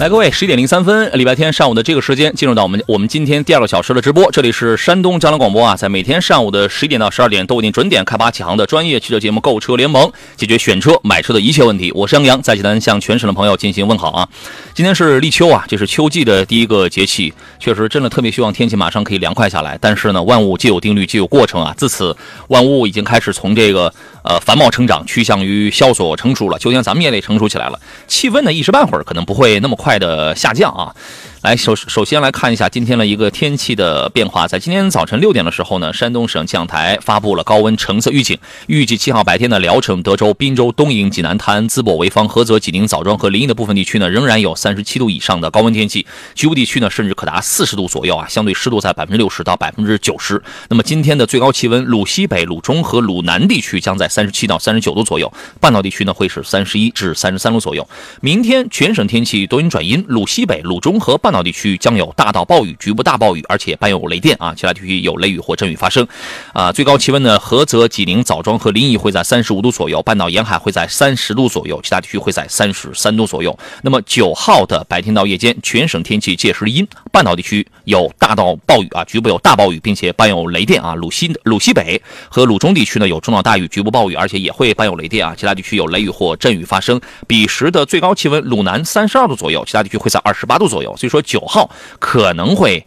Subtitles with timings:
[0.00, 4.32] 来，各位，十一点零三分，礼拜天上午的这个时间，进入到我们我们今天第二个小时的直播。
[4.32, 10.02] 这里是山东交通广播啊，在每天上午的十一点到十二点，都为您准点开发启航的专业汽车节目《购车联盟》，
[10.38, 11.92] 解决选车、买车的一切问题。
[11.94, 14.26] 我是杨洋，在济南向全省的朋友进行问好啊。
[14.72, 19.76] 今天是立秋啊，这是秋季的第一个节气，确实真的特别希望天气马上可以凉快下来。
[19.82, 21.74] 但是呢，万物皆有定律，皆有过程啊。
[21.76, 22.16] 自此，
[22.48, 23.92] 万物已经开始从这个
[24.24, 26.58] 呃繁茂成长，趋向于萧索成熟了。
[26.58, 27.78] 秋天咱们也得成熟起来了。
[28.08, 30.94] 气温呢，一时半会儿可能不会那么快快的下降啊。
[31.42, 50.42] 来首首先来看一下今天的一个天气的变化，在今天早晨六点的时候呢，山东省气象台发布了高温橙色预警，预计七号白天的聊城、德州、滨州、东营、济南滩、淄博、潍坊、菏泽、济宁、枣庄和临沂的部分地区呢，仍然有三十七度以上的高温天气，局部地区呢甚至可达四十度左右啊，相对湿度在百分之六十到百分之九十。
[50.68, 57.88] 那么今天的最高气温，鲁西北、鲁中和鲁南地区将在三十七到三十九度左右，半岛地区呢会是三十一至三十三度左右。
[58.20, 62.12] 明天全省天气多云转阴，鲁西北、鲁中和半半岛地区将有。
[62.16, 64.52] 大到暴雨，局部大暴雨，而且伴有雷电啊！
[64.56, 66.04] 其他地区有雷雨或阵雨发生。
[66.52, 73.56] 啊，最高气温呢，菏泽、济宁、枣庄和临沂会在三十五度左右，半岛沿海会在三十度左右，其他地区会在三十三度左右。
[73.82, 80.94] 那么九号的白天到夜间，全省天气届时阴，半岛地区有大到暴雨啊，局部有大暴雨，并且伴有雷电啊。
[80.94, 85.34] 鲁西鲁西北和鲁中地区呢有中到大雨，局部暴雨，而且也会伴有雷电啊。
[85.36, 87.00] 其他地区有雷雨或阵雨发生。
[87.26, 90.96] 彼时的最高气温，鲁南三十二度左右，其他地区会在二十八度左右。
[90.96, 91.70] 所以说九号。
[91.98, 92.86] 可能会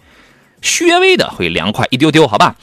[0.82, 2.56] 略微的会凉快一丢丢，好吧。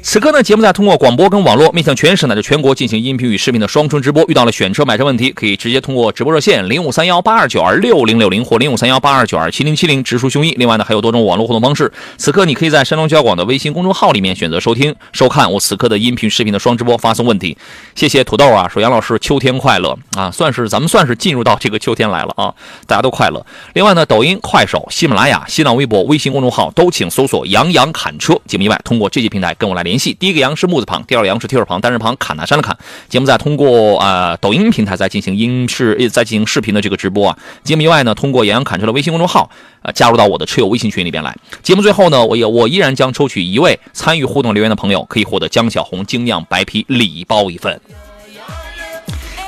[0.00, 4.24] 此刻呢，节目在通过广播跟网络面向全省乃至全国进行音频与视频的双重直播。
[4.28, 10.54] 遇到了选车买车问题，可以直接通过直播热线零五三幺八二九二六零六零或零五三幺八二九二七零七零直抒胸臆。
[10.56, 11.92] 另外呢，还有多种网络互动方式。
[12.16, 17.56] 此刻你可以在山东交广的微信公众号里面选择收听收看我此刻的音频视频的双直播，发送问题。
[17.94, 22.54] 谢谢土豆啊，说杨老师秋天快乐啊，算是咱们算是进入到这个秋天来了啊，
[22.86, 23.44] 大家都快乐。
[23.74, 30.14] 另外呢，抖音、快手、喜马拉雅、新浪微博、微信公众号都请搜索“杨洋侃车”节目以外，通过这些平台跟我来联系。
[30.14, 32.76] 第一个杨是木字旁，第二个杨是提手旁，单人旁，侃大山的砍。
[33.08, 37.38] 节目在通过呃抖音平台在进行音视，在进行视频的这个直播啊。
[37.64, 39.50] 节目以外呢，通过杨洋侃车的微信公众号
[39.82, 41.34] 呃加入到我的车友微信群里边来。
[41.62, 47.80] 节目最后呢，我也我依然将抽取一位参与互动留言的朋友，可以获得江小红精酿白啤礼包一份。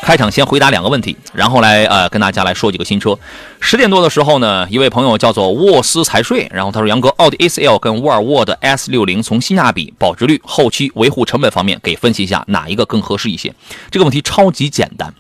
[0.03, 3.17] 开场先回答两个问题，然后来呃跟大家来说几个新车。
[3.61, 13.55] 十点多的时候呢，一位朋友叫做沃斯财税，然后他说杨哥，奥迪 A4L 跟沃尔沃的 S60 从性价比、保值率、后期维护成本方面给分析一下哪一个更合适一些？
[13.91, 15.15] 这个问题超级简单，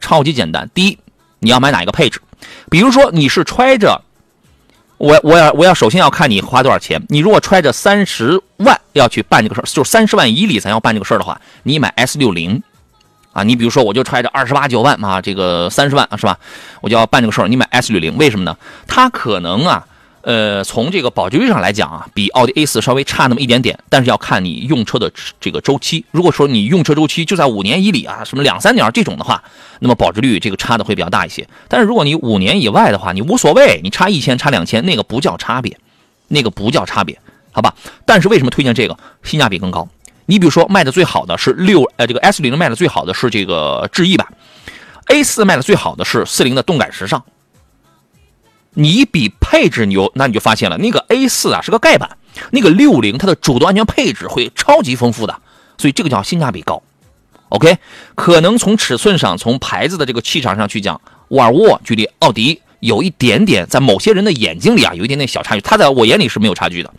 [0.00, 0.68] 超级简单。
[0.74, 0.98] 第一，
[1.38, 2.20] 你要买哪一个配置？
[2.68, 4.02] 比如说你是揣着，
[4.98, 7.00] 我我要我要首先要看你花多少钱。
[7.08, 12.62] 你如果揣着三十万要去办这个事儿，就三十万以里咱要办这个事儿的话，你买 S60。
[13.32, 16.38] 啊，你比如说，我就揣着二十八九万啊，这个三十万是吧？
[16.80, 17.48] 我就要办这个事儿。
[17.48, 18.56] 你买 S 六零，为什么呢？
[18.88, 19.86] 它可能啊，
[20.22, 26.04] 呃，从这个保值率上来讲啊，比奥迪 A 四稍微差那么一点点，但是要看你用车的这个周期。
[26.10, 29.42] 如果说你用车周期就在五年以里啊，什么两三年这种的话，
[29.78, 31.46] 那么保值率这个差的会比较大一些。
[31.68, 35.78] 但是如果你五年以外的话，你无所谓，你差一千差两千，那个不叫差别，
[36.26, 37.16] 那个不叫差别，
[37.52, 37.74] 好吧？
[38.04, 38.98] 但是为什么推荐这个？
[39.22, 39.88] 性价比更高。
[40.30, 44.28] 你比如说卖的最好的是六呃这个 S 零卖的最好的是这个智逸版
[45.08, 47.24] ，A 四卖的最好的是四零的动感时尚。
[48.74, 52.16] 你比配置牛，那你就发现了那个 A 四啊是个盖板，
[52.52, 55.36] 那个六零它的主动安全配置会超级丰富的，
[55.76, 56.80] 所以这个叫性价比高。
[57.48, 57.78] OK，
[58.14, 66.94] 可能从尺寸上，从牌子的这个气场上去讲，沃尔沃距离奥迪有一点点，在某些人的眼睛里啊有一点点小差距，它在我眼里是没有差距的。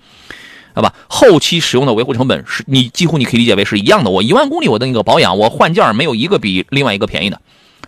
[0.73, 4.09] 好吧，后期使用的维护成本是你几乎你可以理解为是一样的。
[4.09, 7.39] 我一万公里我的那个保养，我换件没有一个比另外一个便宜的，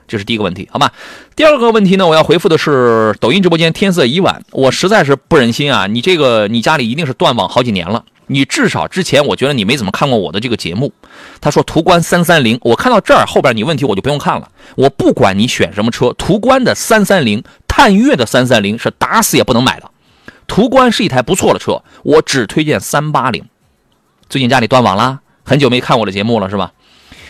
[0.07, 0.91] 这是第一个问题，好吧？
[1.35, 5.87] 第二个问题呢，我要回复的是抖音直播间天色已晚，我实在是不忍心啊！
[5.87, 10.91] 你这个你家里一定是断网好几年了，你至少之前我觉得你没怎么看过我的这个节目。
[11.39, 19.89] 他说途观三三零，我看到这儿后边你问题我就不用看了，我不管你选什么车，途观的三三零、探岳的三三零是打死也不能买的。
[20.47, 23.43] 途观是一台不错的车，我只推荐三八零。
[24.29, 26.71] 最近家里断网了，很久没看我的节目了是吧？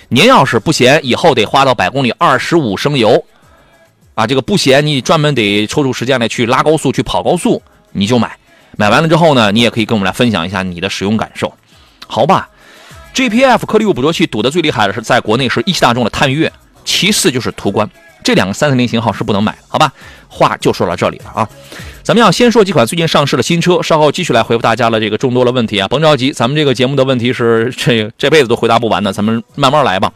[0.10, 3.26] 您要是不嫌以后得花到百公里二十五升油，
[4.16, 7.62] 啊，这个不嫌你专门得抽出时间来去拉高速、去跑高速，
[7.92, 8.38] 你就买。
[8.78, 11.54] 买完了之后呢，你也可以跟我们来分享一下你的使用感受，
[12.08, 12.50] 好吧
[13.14, 16.52] ？GPF 颗粒物捕捉器堵的最厉害的是在国内是一汽大众的探岳，
[16.84, 17.90] 其次就是途观，
[18.24, 19.92] 这两个三四零型号是不能买的，好吧？
[20.28, 21.48] 话就说到这里了啊。
[22.02, 30.12] 咱们要先说几款最近上市的新车，稍后继续来回复大家的这个众多的问题啊，甭着急，咱们这个节目的问题是这这辈子都回答不完的，咱们慢慢来吧。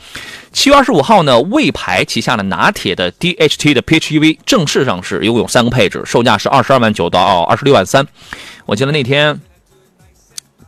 [0.52, 8.06] 七月二十五号呢，魏牌旗下的拿铁的 DHT 的 PHEV 正式上市，一共有三个配置，售价是二十二万九到二十六万三。
[8.66, 9.40] 我记得那天。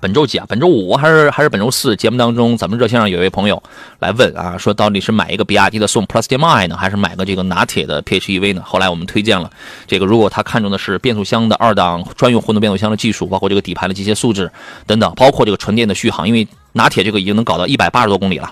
[0.01, 0.46] 本周几啊？
[0.48, 1.96] 本周五还是还是本周四？
[1.96, 3.62] 节目当中，咱们热线上有一位朋友
[4.00, 8.62] 来问啊，说到底是买一个比亚迪的宋 Plus DM-i 呢，还是买个这个拿铁的 PHEV 呢？
[8.66, 9.51] 后来我们推荐了
[9.88, 14.50] 这个，如果他看中的是变速箱的二档专用混动变速箱的技术，包括这个底盘的机械素质
[14.88, 18.50] 等等，包括这个纯电的续航，因为拿铁这个已经能搞到一百八十多公里了。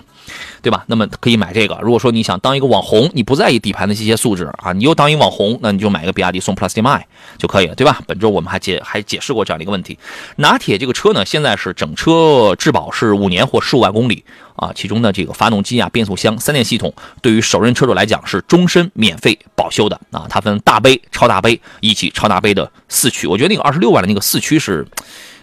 [0.62, 0.84] 对吧？
[0.86, 1.78] 那么可以买这个。
[1.82, 8.00] 如果说你想当一个网红，你不在意底盘的这些素质啊，你又当一网红，那你就买一个比亚迪宋 Plus DM-i 就可以了，对吧？
[8.06, 9.98] 本周我们还解还解释过这样的一个问题。
[10.36, 14.24] 拿铁这个车呢，现在是整车质保是五年或十五万公里
[14.56, 16.92] 啊，其中的这个发动机啊、变速箱、三电系统，
[17.22, 20.26] 对于首任车主来讲是终身免费保修的啊。
[20.28, 23.26] 它分大杯、超大杯以及超大杯的四驱。
[23.26, 24.86] 我觉得那个二十六万的那个四驱是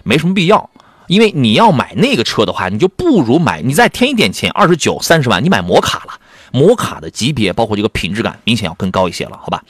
[0.03, 0.69] 没什么必要。
[1.07, 6.13] 因为你要买那个车的话，你就不如买，你再添一点钱，二十九、三十万，你买摩卡了。
[6.51, 9.61] 摩卡的级别，包括这个品质感，明显要更高一些了，好吧？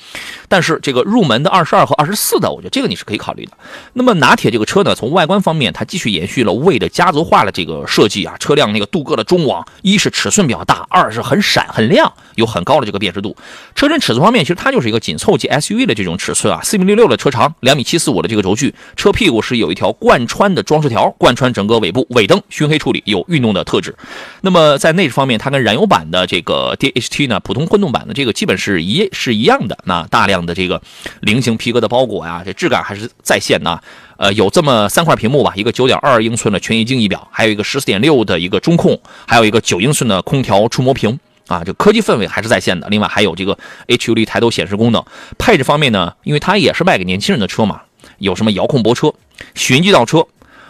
[0.48, 3.54] 但是这个入门的二十二和二十四的，我觉得这个你是可以考虑的。
[3.94, 13.36] 那么拿铁这个车呢，从外观方面，它继续延续了魏的家族化的这个设计啊，车辆那个镀铬的中网，一是尺寸比较大，二是很闪很亮，有很高的这个辨识度。
[13.74, 23.96] 车身尺寸方面，其实它就是一个紧凑级 SUV 的这种尺寸啊，四米六六的车长，两米七四五的这个轴距，车屁股是有一条贯穿的装饰条，贯穿整个尾部，尾灯熏黑处理，有运动的特质。
[24.42, 26.74] 那么在内饰方面，它跟燃油版的这个。
[26.76, 29.78] DHT 呢，普通混动版的这个基本是一是一样的。
[29.86, 30.82] 那大量的这个
[31.22, 33.82] 菱形皮革的包裹呀，这质感还是在线的。
[34.18, 42.88] 呃，有这么三块屏幕吧，一个9.2英寸的全液晶仪表，还有一个14.6的一个中控，还有一个9英寸的空调触摸屏啊，这科技氛围还是在线的。
[42.89, 43.57] 另外还有这个
[43.88, 45.03] HUD 抬头显示功能。
[45.38, 47.81] 配置方面呢，因为它也是卖给年轻人的车嘛，
[48.18, 49.13] 有什么遥控泊车、
[49.53, 50.25] 循迹倒车、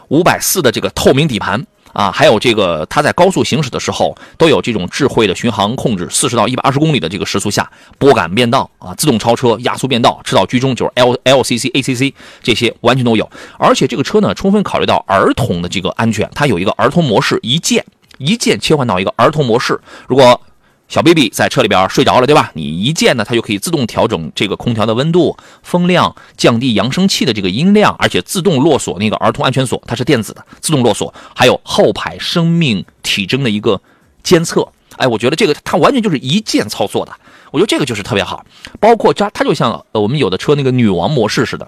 [0.09, 1.65] 五百四的这个透明底盘。
[1.93, 12.13] 啊，还有这个，它在高速行驶的时候都有这种智慧的巡航控制，四十到一百二十公里的这个时速下拨杆变道啊，自动超车、压缩变道、车道居中，就是 L LCC、ACC
[12.43, 13.31] 这些完全都有。
[13.57, 17.85] 而且这个车呢，充分考虑到儿童的这个安全，它有一个儿童模式，一键
[18.17, 19.79] 一键切换到一个儿童模式，
[20.09, 20.41] 如果。
[20.87, 22.51] 小 baby 在车里边睡着了，对吧？
[22.53, 31.11] 你一键呢，它就可以自动调整这个空调的温度、风量，降低扬声器的这个音量，而且自动落锁那个儿童安全锁，它是电子的，自动落锁。
[31.35, 33.81] 还有后排生命体征的一个
[34.21, 34.67] 监测，
[34.97, 37.11] 哎，我觉得这个它完全就是一键操作的，
[37.51, 38.45] 我觉得这个就是特别好。
[38.79, 41.67] 包括它，它就像呃我们有的车那个女王模式似的，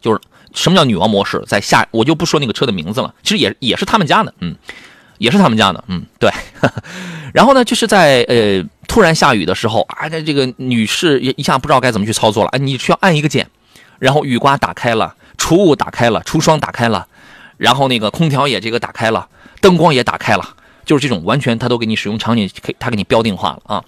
[0.00, 0.20] 就是
[0.52, 1.40] 什么叫女王模式？
[1.46, 4.56] 在下我就不说那个车的名字了，其实也也是他们家的，嗯。
[5.20, 6.30] 也是他们家的，嗯，对。
[7.32, 13.46] 然后呢，就是在呃突然下雨的时候啊，这这个女士也一下不知道该怎么去操作了，哎，你需要按一个键，
[13.98, 17.06] 然后雨刮打开了，除雾打开了，除霜打开了，
[17.58, 19.28] 然后那个空调也这个打开了，
[19.60, 20.56] 灯光也打开了，
[20.86, 23.84] 就是这种完全它都给你使用场景，可它给你标定化了啊。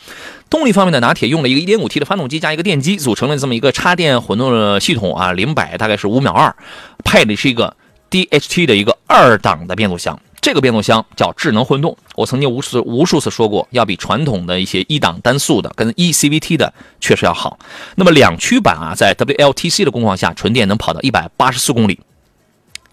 [0.51, 6.55] 动力方面的拿铁用了一个 1.5T 的发动机加一个电机组成了这么一个插电混动的系统啊，零百大概是五秒二，
[7.03, 7.75] 配的是一个
[8.11, 10.21] DHT 的一个二档的变速箱。
[10.43, 17.61] 这个变速箱叫智能混动，我曾经无数无数次说过，要比传统的一些一档单速的跟 e CVT 的确实要好。
[17.95, 22.01] 那么两驱版啊，在 WLTC 的工况下，纯电能跑到一百八十四公里，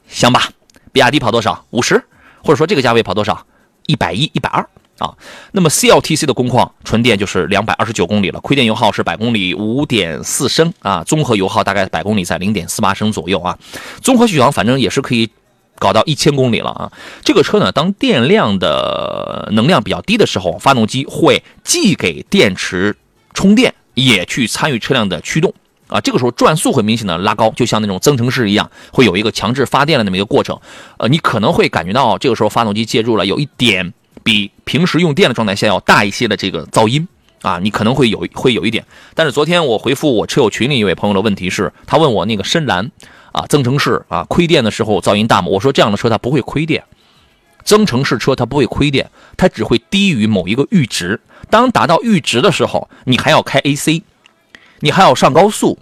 [0.08, 0.52] 香吧？
[0.92, 1.66] 比亚迪跑多少？
[1.72, 2.04] 五十，
[2.44, 3.44] 或者说这个价位跑多少？
[3.88, 5.18] 一百一、一百二啊。
[5.52, 13.58] 那么 CLTC 的工况，纯电就是两百二十九公里了，亏电油耗是百公里五点四升啊，综合油耗大概百公里在零点四八升左右啊。
[14.04, 15.28] 综合续航反正也是可以。
[15.80, 16.92] 搞到一千公里了啊！
[17.24, 22.96] 这个车呢，当电量的能量比较低的时候，发动机会既给电池
[23.34, 25.54] 充电，也去参与车辆的驱动
[25.88, 26.02] 啊。
[26.02, 30.60] 这个时候转速会明显的拉高，就像那种增程式一样，会有一个强制发电的那么一个过程。
[30.98, 37.08] 呃，你可能会感觉到这个时候发动机介入了，有一点比平时用电的状态下要大一些的这个噪音
[37.42, 38.84] 啊，你可能会有会有一点。
[39.16, 42.92] 但是昨天我回复我车友群里一位朋友的问题是，他问我那个深蓝。
[43.32, 45.48] 啊，增程式啊，亏电的时候噪音大吗？
[45.50, 46.84] 我说这样的车它不会亏电，
[47.64, 51.20] 增程式车它不会亏电，它只会低于某一个阈值。
[51.50, 54.04] 当达到阈值的时候，你还要开 AC，
[54.82, 55.80] 你还要上高速，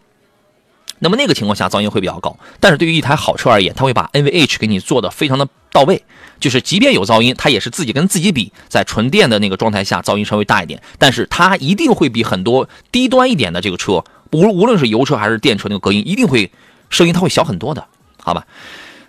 [0.99, 2.37] 那么那个情况下噪音会比较高。
[2.59, 6.03] 但是对于一台好车而言，它会把 NVH 给你做的非常的到位，
[6.39, 16.51] 就是即便有噪音，它也是自己跟自己比，在纯电的那个状态下噪音稍微大一点，但是它一定会比很多低端一点的这个车，无无论是油车还是电车，那个隔音一定会
[16.89, 17.85] 声音它会小很多的，
[18.21, 18.45] 好吧？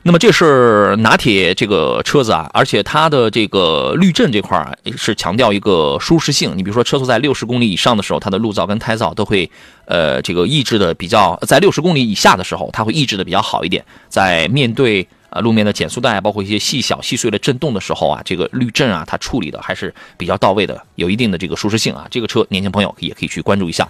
[0.04, 6.56] 那么这是拿铁这个车子啊，而且它的这个滤震这块儿是强调一个舒适性。
[6.56, 9.50] 你比如说车速在六十公里以上的时候，它的路噪跟胎噪都会
[9.87, 13.85] 呃这个抑制的比较，在六十公里以下的时候，它会抑制的比较好一点。
[14.08, 22.06] 在面对呃路面的减速带，包括一些细小细碎的震动的时候啊，这个滤震啊，它处理的还是比较到位的，有一定的这个舒适性啊。
[22.08, 23.87] 这个车年轻朋友也可以去关注一下。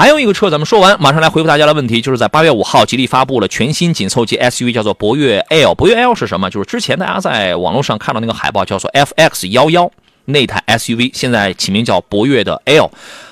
[0.00, 5.74] 还有一个车，咱们说完，马上来回复大家的问题，就是在八月五号，吉利发布了全新紧凑级 SUV，叫做博越 L。
[5.74, 6.48] 博越 L 是什么？
[6.48, 9.90] 就是之前大家在网络上看到那个海报，叫做 FX 幺幺
[10.24, 12.90] 那台 SUV，现在起名叫博越的 L。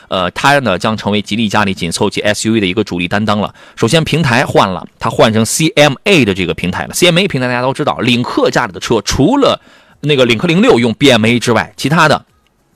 [0.08, 3.54] 呃，它呢将成为吉利家里紧凑级 SUV 的一个主力担当了。
[3.74, 6.90] 首先平台换了，它换成 CMA 的这个平台了。
[6.92, 9.58] CMA 平台大家都知道，领克家里的车除了
[10.02, 12.26] 那个领克零六用 BMA 之外，其他的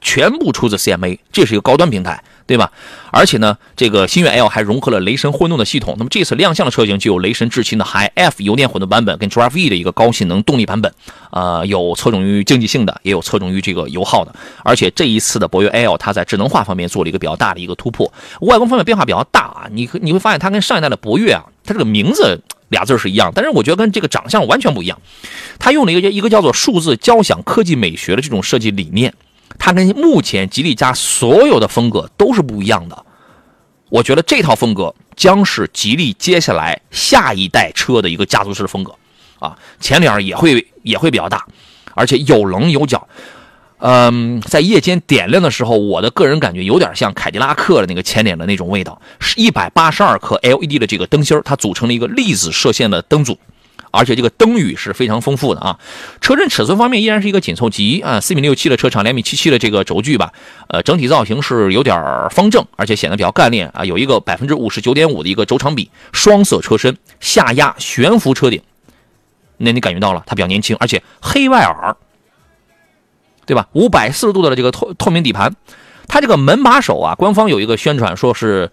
[0.03, 2.23] 全部出自 CMA，这是一个高端平台。
[2.45, 2.71] 对吧？
[3.13, 5.95] 而且呢，这个星越 L 还融合了雷神混动的系统。
[5.97, 10.93] 那么这次亮相的车型就有雷神智行的 Hi-F 油电混动版本，跟 Drive E 的一个高性能动力版本。
[11.31, 14.35] 呃，有侧重于经济性的，也有侧重于这个油耗的。
[14.65, 19.69] 而且这一次的博越 L，它在智能化方面做了一个比较大的一个突破，外观方面变化比较大啊。
[19.71, 25.01] 你你会发现它跟上一代的博越啊，它这个名字俩字是一样，但是我觉得跟这个长相完全不一样。
[25.59, 29.15] 它用了一个一个叫做数字交响科技美学的这种设计理念。
[29.59, 33.05] 它跟目前吉利家所有的风格都是不一样的，
[33.89, 38.95] 我觉得这套风格将是吉利接下来下一代车的一个家族式风格，
[39.39, 41.47] 啊，前脸也会也会比较大，
[41.95, 43.07] 而且有棱有角，
[43.79, 53.39] 嗯，在夜间点亮的时候，我的个人感觉有点像凯迪拉克的那个前脸的那种味道，是一百八十二颗 LED 的这个灯芯它组成了一个粒子射线的灯组。
[53.93, 55.79] 而且这个灯语是非常丰富的啊，
[56.21, 60.33] 车身尺寸方面依然是一个紧凑级啊，四米六七的车长，两米七七的这个轴距吧，
[60.69, 61.95] 呃，整体造型是有点
[62.31, 68.63] 方正，而且显得比较干练啊，有一个百分之五十九点五的一个轴长比，双色车身，下压悬浮车顶，
[69.59, 71.97] 那你感觉到了它比较年轻，而且黑外耳，
[73.47, 73.69] 对吧？
[73.73, 75.55] 五百四十度的这个透透明底盘，
[76.09, 78.71] 它这个门把手啊，官方有一个宣传说是。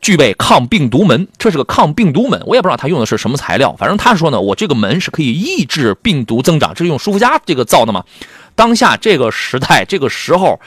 [0.00, 8.04] 具备抗病毒门，这是个抗病毒门，我也不知道他用的是什么材料，反正他说呢，我这个门是可以抑制病毒增长，这是用舒肤佳这个造的嘛？
[8.54, 10.58] 当下这个时代，这个时候，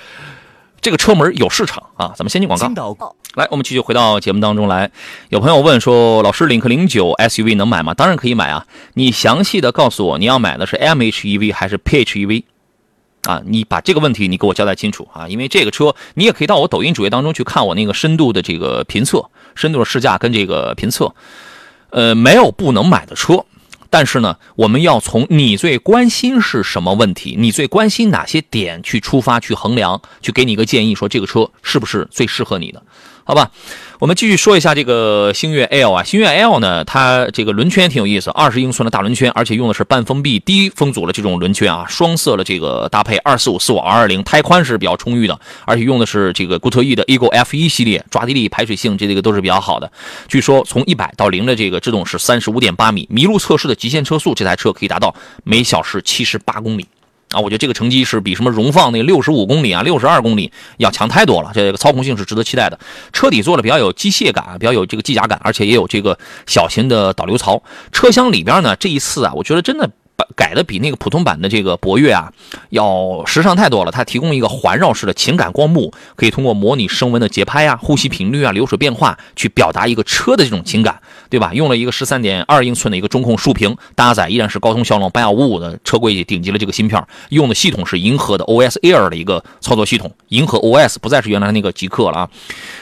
[0.81, 2.13] 这个车门有市场啊！
[2.15, 4.89] 咱们先进广告，来，我们继续回到节目当中来。
[5.29, 7.93] 有朋友问说，老师，领克零九 SUV 能买吗？
[7.93, 8.65] 当然可以买啊！
[8.93, 12.43] 你详细的告诉我，你要买的是 MHEV 还是 PHEV？
[13.23, 21.13] 啊，你把这个问题你给我交代清楚啊，因为这个车你也可以到我抖音主页当中去看我那个深度的这个评测，深度的试驾跟这个评测，
[21.91, 23.45] 呃，没有不能买的车，
[23.91, 32.81] 但是呢，我们要从你最关心是什么问题，你最关心哪些点去出发去衡量，去给你一个建议，说这个车是不是最适合你的，
[33.23, 33.51] 好吧？
[33.99, 49.91] 我们继续说一下这个星越 L 啊，星越 L 呢，它这个轮圈挺有意思，二十英寸的大轮圈，而且用的是半封闭低风阻的这种轮圈啊，双色的这个搭配，二四五四五 R 二零，胎宽是比较充裕的，而且用的是这个固特异的 Ego F 一系列，抓地力、排水性这个都是比较好的。
[50.27, 55.13] 据说从一百到零的这个制动是三十五点八米，麋鹿测试的极限车速，这台车可以达到
[55.43, 56.87] 每小时七十八公里。
[57.31, 61.51] 啊，我觉得这个成绩是比什么荣放那六十五公里啊、六十二公里要强太多了。
[61.53, 62.79] 这个操控性是值得期待的。
[63.13, 67.63] 车底做的比较有机械感，比较有这个机甲感，而且也有这个小型的导流槽。
[67.91, 69.89] 车厢里边呢，这一次啊，我觉得真的。
[70.35, 72.31] 改的比那个普通版的这个博越啊
[72.69, 73.91] 要时尚太多了。
[73.91, 80.99] 它提供一个环绕式的情感光幕，可以通过模拟声纹的节拍啊、呼吸频率啊、流水变化，去表达一个车的这种情感，
[81.29, 81.51] 对吧？
[81.53, 92.29] 用了一个十三点二英寸的一个中控竖屏，搭载依然是高通骁龙八幺五五的车规顶级的这个芯片，用的系统是银河的 OS Air 的一个操作系统，银河 OS 不再是原来那个极客了啊。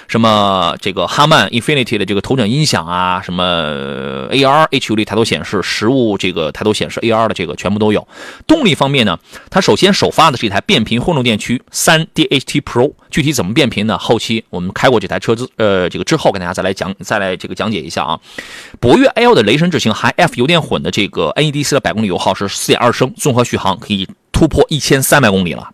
[0.08, 8.08] 什么这个哈曼 Infinity 的这个头枕音响啊，什么 AR HUD 抬头显示，实物这个抬头显示 AR 这个全部都有。
[8.48, 9.18] 动力方面呢，
[9.50, 13.98] 它首先首发的是一台变频混动电驱三 DHT Pro，具体怎么变频呢？
[13.98, 18.20] 后期我们开过这台车子呃这个之后，跟大家再来讲再来这个讲解一下啊。
[18.80, 25.70] 博越 L 的雷神智行 Hi-F 油电混的这个 NEDC 的百公里油耗是四点二升，综合续航可以突破一千三百公里了。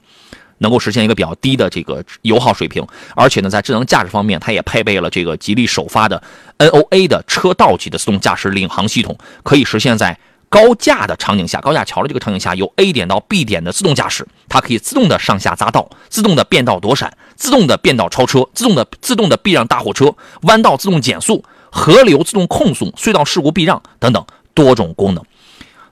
[0.59, 2.81] 能够实现一个比较低的这个油耗水平，
[3.13, 6.23] 而且呢，在智能驾驶方面，它也配备了这个吉利首发的
[6.59, 10.17] NOA 的车道级的自动驾驶领航系统，可以实现在
[10.49, 25.23] 高架的场景下、高架桥的这个场景下，由 A 点到 B 点的自动驾驶，它可以自动的上下匝道，自动的变道躲闪，自动的变道超车，自动的自动的避让大货车，弯道自动减速，河流自动控速，隧道事故避让等等多种功能。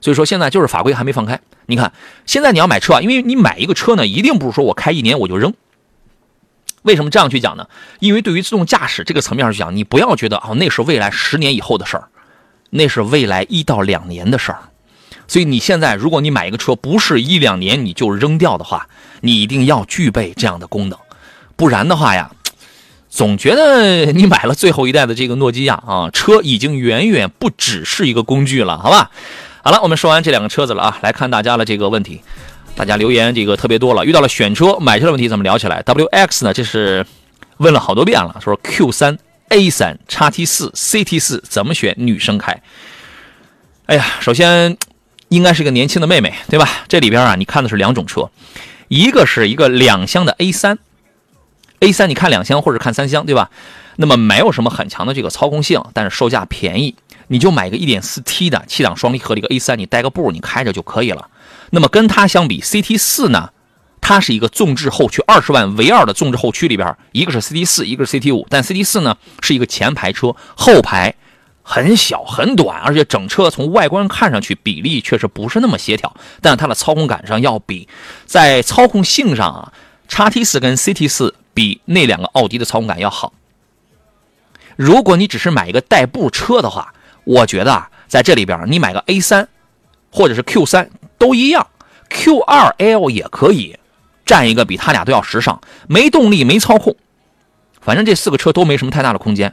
[0.00, 1.40] 所以说现在就是法规还没放开。
[1.66, 1.92] 你看
[2.26, 5.54] 现在你要买车啊，因为你买一个车呢，一定不是说我开一年我就扔。
[6.82, 7.66] 为什么这样去讲呢？
[8.00, 12.08] 因为对于自动驾驶这个层面上去讲，你不要觉得哦，那是未来十年以后的事儿，
[12.76, 14.58] 那是未来一到两年的事儿。
[15.28, 18.88] 所以你现在，如果你买一个车，不是一两年你就扔掉的话，
[19.20, 20.98] 你一定要具备这样的功能，
[21.56, 22.30] 不然的话呀，
[23.08, 29.10] 总觉得你买了最后一代的这个诺基亚啊，车已经远远不只是一个工具了，好吧？
[29.62, 32.20] 好了，我们说完这两个车子了啊，来看大家的这个问题。
[32.76, 36.52] 大家留言这个特别多了，遇到了选车、买车的问题，怎么聊起来？W X 呢？
[36.52, 37.06] 这是
[37.58, 39.16] 问了好多遍了，说 Q 三、
[39.48, 41.94] A 三、叉 T 四、CT 四怎么选？
[41.98, 42.62] 女生开。
[43.86, 44.76] 哎呀，首先
[45.28, 46.68] 应该是个年轻的妹妹，对吧？
[46.88, 48.30] 这里边啊，你看的是两种车，
[48.88, 50.78] 一个是一个两厢的 A 三
[51.80, 53.50] ，A 三你看两厢或者看三厢，对吧？
[53.96, 56.96] 那么没有什么很强的这个操控性，但是售价便宜，
[57.28, 61.28] 你就买个 1.4T 的七档双离合的一个 A 三，你带个步你开着就可以了。
[61.70, 63.50] 那么跟它相比，CT 四呢，
[64.06, 71.14] 它是一个纵置后驱，二十万唯二的纵置后驱里边，一个是 CT 四，一个是 CT 五，但 CT 四呢是一个前排车，后排
[71.62, 77.88] 很小很短，而且整车从外观看上去比例确实不是那么协调，但它的操控感上要比
[78.26, 79.72] 在操控性上啊，
[80.06, 83.32] 叉 T 四跟 CT 四比那两个奥迪的操控感要好。
[84.76, 86.92] 如果你只是买一个代步车的话，
[87.24, 89.48] 我觉得啊，在这里边你买个 A 三
[90.10, 90.90] 或者是 Q 三。
[91.16, 91.66] 都一样
[92.10, 93.78] ，Q2L 也可以，
[94.24, 96.96] 占一个比他俩都要时尚，没动力没操控，
[97.80, 99.52] 反正这四个车都没什么太大的空间，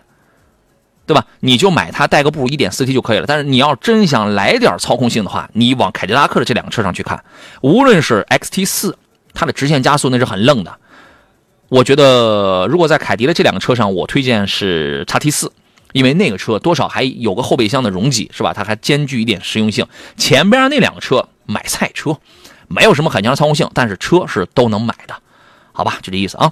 [1.06, 1.26] 对吧？
[1.42, 3.26] 你就买它带个步一点四 T 就可以了。
[3.28, 7.22] 但是你要真想来点操控性的话，你往凯迪拉克的这两个车上去看，
[7.62, 8.98] 无论是 XT 四
[9.34, 10.78] 它的直线加速那是很愣的。
[11.68, 15.52] 我觉得如果在凯迪的这两个车上，我推荐是 XT 四
[15.92, 18.54] 因为那个车多少还有个后备箱的容积，是吧？
[18.54, 19.86] 它还兼具一点实用性。
[20.16, 21.28] 前边那两个车。
[21.48, 22.18] 买菜车，
[22.72, 25.16] 没有什么很强的操控性，但是车是都能买的，
[25.72, 26.52] 好吧，就这意思啊。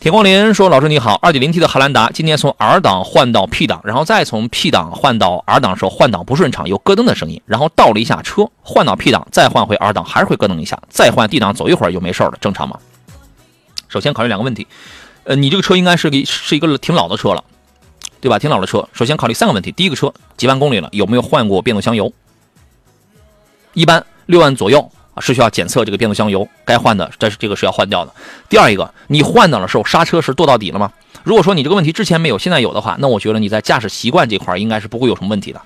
[0.00, 11.38] 铁光林说：“老师你好，2.0T 的汉兰达今年从 R 档换到 P 档，然后再从 P 档换到 R 档的时候换挡不顺畅，有咯噔的声音，然后倒了一下车，换到 P 档再换回 R 档还是会咯噔一下，再换 D
[11.38, 12.76] 档走一会儿就没事了，正常吗？
[13.88, 14.66] 首先考虑两个问题，
[15.22, 17.44] 呃，你这个车应该是个是一个挺老的车了，
[18.20, 18.40] 对吧？
[18.40, 22.12] 挺老的车，首先考虑三个问题，第一个车几万公里了，有没有换过变速箱油？
[23.74, 28.12] 一般六万左右，是需要检测这个变速箱油，该换的，这是这个是要换掉的。
[28.48, 30.92] 第二一个，你换挡的时候刹车是跺到底了吗？
[31.22, 35.60] 如果说你这个问题之前没有，现在有的话，那我觉得你在驾驶习惯这块应该是不会有什么问题的，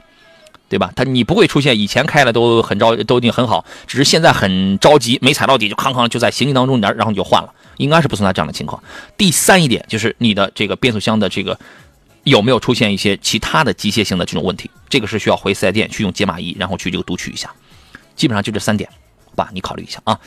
[0.68, 0.92] 对吧？
[0.96, 8.82] 它你不会出现以前开的都很着都已经很好，只是现在很着急，没踩到底就康康就在行进当中，然然后你就换了，应该是不存在这样的情况。
[9.16, 11.58] 第三一点就是你的这个变速箱的这个
[12.24, 17.48] 有没有出现一些其他的机械性的这种问题，这个是需要回四 S 店去用解码仪，然后去这个读取一下。
[18.16, 18.90] 基本上就这三点，
[19.36, 20.18] 吧，你考虑一下啊。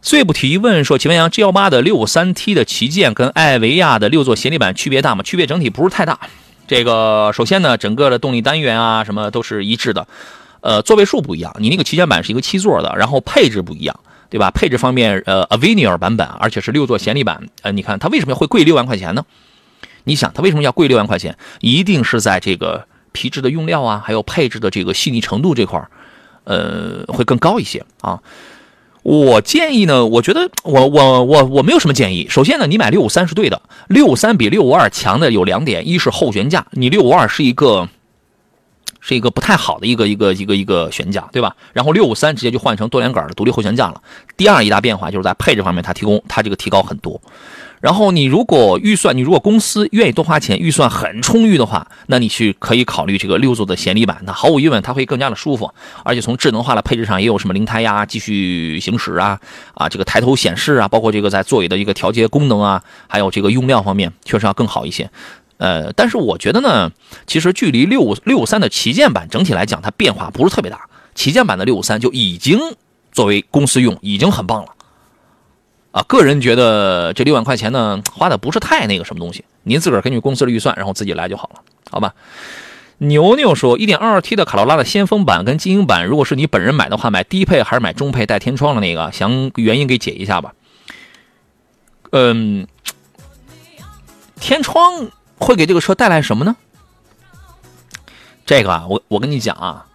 [0.00, 5.22] 最不提问说，请问一下，G 幺八的六三 T 的旗舰跟艾维亚的六座协力版区别大吗？
[5.22, 6.20] 区别整体不是太大。
[6.68, 10.06] 这个首先呢，整个的动力单元啊什么都是一致的，
[10.60, 11.56] 呃，座位数不一样。
[11.58, 14.50] 你那个旗舰版是一个七座的，然后配置不一样，对吧？
[14.50, 17.48] 配置方面，呃，Avenir 版本，而且是六座协力版。
[17.62, 19.24] 呃，你看它为什么会贵六万块钱呢？
[20.04, 21.34] 你想它为什么要贵六万块钱？
[21.60, 25.88] 一定是在这个皮质的用料啊，还有配置的这个细腻程度这块儿。
[26.44, 28.20] 呃，会更高一些啊。
[29.02, 32.26] 我建议呢，我觉得我我我我没有什么建议。
[32.30, 37.86] 首先呢，你买六五三是对的，六五三比六五二强的有两点，一是后悬架，你六五二是一个
[39.00, 41.54] 是一个不太好的一个一个一个一个悬架，对吧？
[41.74, 44.00] 然后六五三直接就换成多连杆的独立后悬架了。
[44.38, 47.20] 第二一大变化就是在配置方面，它提供它这个提高很多。
[47.84, 54.22] 然后你如果预算，你如果公司愿意多花钱，预算很充裕的话，那你去可以考虑这个六座的贤力版。
[54.24, 55.70] 那毫无疑问，它会更加的舒服，
[56.02, 59.38] 而且从智能化的配置上也有什么轮胎呀、继续行驶啊，
[59.74, 65.10] 啊这个抬头显示啊，包括这个在座椅的一个调节功能啊，还有这个用料方面，确实要更好一些。
[65.58, 66.90] 呃，但是我觉得呢，
[67.26, 70.80] 其实距离六五六五三的旗舰版整体来讲，它变化不是特别大。
[71.14, 72.58] 旗舰版的六五三就已经
[73.12, 74.70] 作为公司用，已经很棒了。
[75.94, 79.44] 啊，个人觉得这六万块钱呢，花的不是太那个什么东西。
[79.62, 82.14] 您自个儿根据公司的预算，然后自己来就好了，好吧？
[82.98, 89.12] 牛牛说，1.2T 的卡罗拉的先锋版跟精英版，如果是你本人买的话，买低配还是买中配带天窗的那个？
[89.12, 90.52] 想原因给解一下吧。
[92.10, 92.66] 嗯，
[94.40, 96.56] 天窗会给这个车带来什么呢？
[98.44, 99.86] 这个啊，我我跟你讲啊，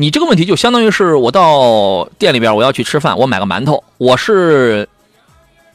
[0.00, 4.88] 你这个问题就相当于是我到店里边我要去吃饭，我买个馒头，我是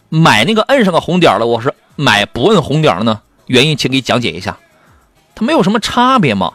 [0.09, 3.21] 买那个摁上个红点了，我是买不摁红点了呢？
[3.45, 4.57] 原因请给讲解一下，
[5.35, 6.53] 它没有什么差别吗？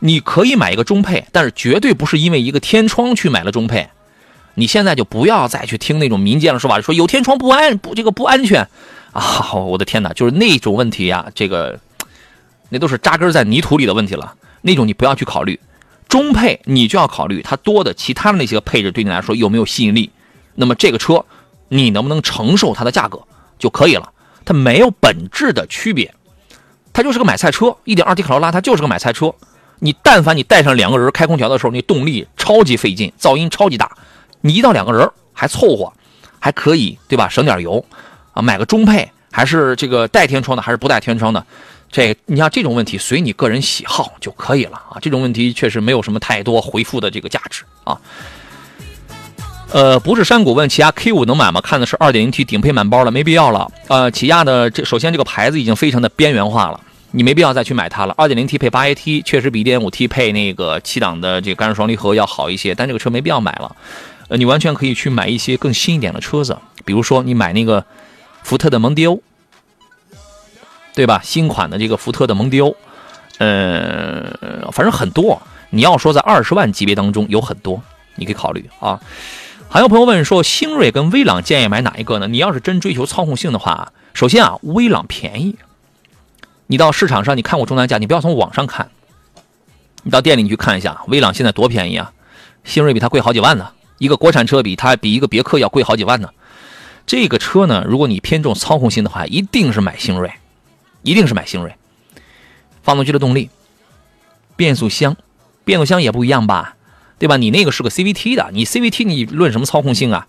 [0.00, 3.88] 你可以买一个中配，但是绝对不是因为一个天窗去买了中配。
[4.54, 8.66] 你现在就不要再去听那种民间的说法，说有天窗不安不这个不安全
[9.12, 9.52] 啊！
[9.54, 11.78] 我的天哪，就是那种问题呀，这个
[12.70, 14.34] 那都是扎根在泥土里的问题了。
[14.62, 15.60] 那种你不要去考虑，
[16.12, 20.10] 中配你就要考虑它多的其他的那些配置对你来说有没有吸引力。
[20.54, 21.24] 那么这个车
[21.68, 23.18] 你能不能承受它的价格
[23.58, 24.12] 就可以了，
[24.44, 26.14] 它没有本质的区别，
[26.92, 29.34] 它就是个买菜车，一点二 T 卡罗拉它就是个买菜车。
[29.78, 33.96] 你但凡你带上两个人开空调的时候，那动力超级费劲，噪音超级大。
[34.42, 35.90] 你一到两个人还凑合，
[36.38, 37.26] 还可以，对吧？
[37.26, 37.82] 省点油
[38.34, 41.46] 啊，买个中配，还是这个带天窗的，还是不带天窗的？
[41.92, 44.98] 这你像这种问题，随你个人喜好就可以了啊。
[45.00, 48.00] 这种问题确实没有什么太多回复的这个价值啊。
[49.70, 51.60] 呃，不是山谷问起亚 K 五能买吗？
[51.60, 53.70] 看的是 2.0T 顶配满包了，没必要了。
[53.88, 56.80] 呃，起亚的这首先这个牌子已经非常的边缘化了。
[57.10, 58.14] 你没必要再去买它了。
[58.16, 63.76] 2.0T 配 8AT 确实比 1.5T 配那个七档的这个干式双离合要好一些，但这个车没必要买了。
[64.28, 67.84] 呃，你完全可以去买一些更新一点的车子，比如说你买那个
[68.42, 69.22] 福特的蒙迪欧，
[70.94, 71.20] 对吧？
[71.22, 72.76] 新款的这个福特的蒙迪欧，
[73.38, 75.40] 呃，反正很多。
[75.70, 77.82] 你要说在二十万级别当中有很多，
[78.16, 79.00] 你可以考虑啊。
[79.70, 82.28] 还有朋友问说，星瑞跟威朗建议买哪一个呢？
[82.28, 85.56] 你要是真追求操控性的话，首先啊，威朗便宜。
[86.66, 88.90] 你到市场上，你看过终端价，你不要从网上看，
[90.02, 92.12] 你到店里你去看一下，威朗现在多便宜啊！
[92.64, 96.28] 星瑞比它贵好几万呢，一个国产车比它比一个别克要贵好几万呢。
[97.06, 100.30] 这个车呢，如果你偏重操控性的话，一定是买星瑞，
[101.02, 101.74] 一定是买星瑞。
[102.82, 103.48] 发动机的动力，
[104.56, 105.16] 变速箱，
[105.64, 106.76] 变速箱也不一样吧，
[107.18, 107.36] 对吧？
[107.36, 110.26] 你那个是个 CVT 的，你 CVT 你论什么操控性啊？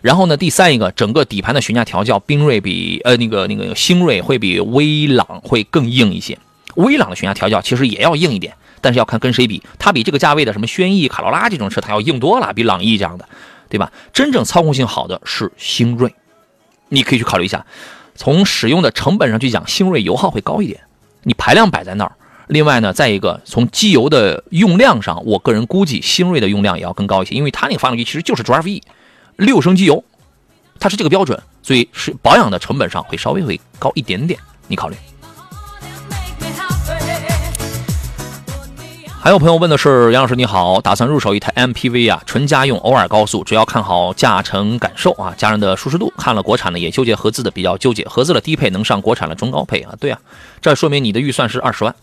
[0.00, 6.38] 然后呢，第三一个，整个底盘的悬架调教，缤瑞比呃那个那个星瑞会比威朗会更硬一些。
[6.76, 9.60] 威朗的悬架调教其实也要硬一点，但是要看跟谁比。
[9.76, 13.28] 它比这个价位的什么轩逸、卡罗拉这种车，它要硬多了，比朗逸这样的，
[13.68, 13.92] 对吧？
[14.12, 16.14] 真正操控性好的是星瑞，
[16.90, 17.66] 你可以去考虑一下。
[18.18, 20.80] 从使用的成本上去讲，星瑞油耗会高一点，
[21.22, 22.10] 你排量摆在那儿。
[22.48, 28.82] 另外呢，再一个从机油的用量上，我个人估计星瑞的用量也要更高一些，因为它那个发动机其实就是 drive。
[29.36, 30.02] 六升机油，
[30.80, 34.96] 它是这个标准，所以是保养的成本上会稍微会高一点点，你考虑。
[39.20, 46.12] 还有朋友问的是，杨老师你好，打算入手一台 MPV 啊，纯家用，偶尔高速，主要看好驾乘感受啊，家人的舒适度。
[46.16, 50.18] 看了国产的也纠结合资的，比较纠结合资的低配能上国产的中高配啊，对啊，
[50.62, 51.94] 这说明你的预算是二十万。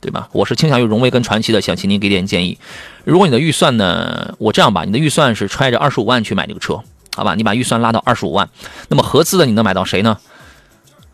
[0.00, 0.28] 对吧？
[0.32, 2.58] 我是倾向于荣威跟传祺的，想请您给点建议。
[3.04, 6.82] 如果你的预算呢，我这样吧，你的预算是揣着二十五万去买这个车，
[7.14, 7.36] 好吧？
[7.36, 8.48] 你把预算拉到二十五万，
[8.88, 10.18] 那么合资的你能买到谁呢？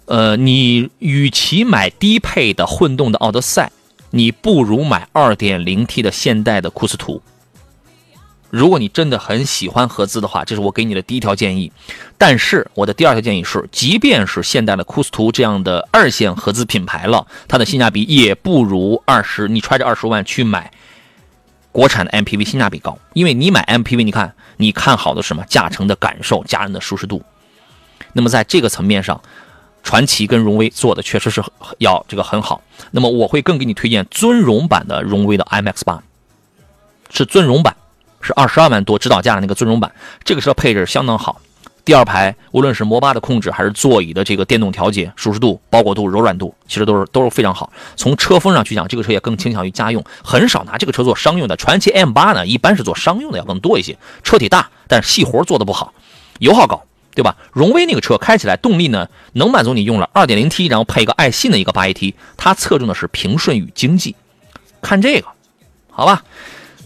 [0.06, 3.70] 呃，你与其买低配的混动的奥德赛，
[4.10, 7.22] 你不如买二点零 T 的现代的库斯图。
[8.50, 11.70] 如果你真的很喜欢合资的话，这是我给你的第一条建议。
[12.16, 20.72] 但是我的第二条建议是，即便是现代的库斯图这样的二线合资品牌了，它的性价比也不如二十，你揣着二十万去买
[21.70, 22.98] 国产的 MPV 性价比高。
[23.12, 27.22] 因为你买 MPV，你看你看好的什么驾乘的感受、家人的舒适度。
[28.14, 29.20] 那么在这个层面上，
[29.82, 31.42] 传祺跟荣威做的确实是
[31.78, 32.62] 要这个很好。
[32.90, 36.02] 那么我会更给你推荐尊荣版的荣威的 MX 八，
[37.10, 37.76] 是尊荣版。
[38.20, 39.92] 是二十二万多指导价的那个尊荣版，
[40.24, 41.40] 这个车配置相当好。
[41.84, 47.72] 第二排无论是摩巴的控制，还是座椅的这个电动调节，舒适度、包裹度、柔软度，其实都是都是非常好。
[47.94, 51.56] 从车风上去讲，这个车也更倾向于家用，很少拿这个车做商用的。
[51.56, 53.96] 传祺 M 八呢，一般是做商用的要更多一些。
[54.24, 55.94] 车体大，但是细活做的不好，
[56.40, 56.82] 油耗高，
[57.18, 57.34] 对吧？
[57.52, 64.14] 荣威那个车开起来动力呢，能满足你用了 2.0T，然后配一个爱信的一个 8AT，它侧重的是平顺与经济。
[64.80, 65.26] 看这个，
[65.90, 66.22] 好吧？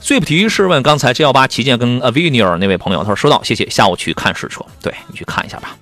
[0.01, 5.77] 最不提是问刚才 G 幺八旗舰跟 Avenir 那位朋友，他说收到，谢谢，下午去看试车，对你去看一下吧。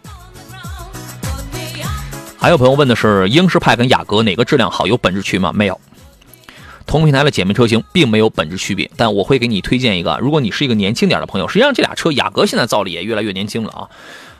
[2.37, 5.53] 还有朋友问的是英仕派跟雅阁哪个质量好，有本质区别吗？
[5.55, 5.81] 没有，
[6.87, 13.89] 同平台的姐妹车型并没有本质区别，但我会给你推荐一个，如果你是一个年轻点的朋友，实际上这俩车雅阁现在造的也越来越年轻了啊，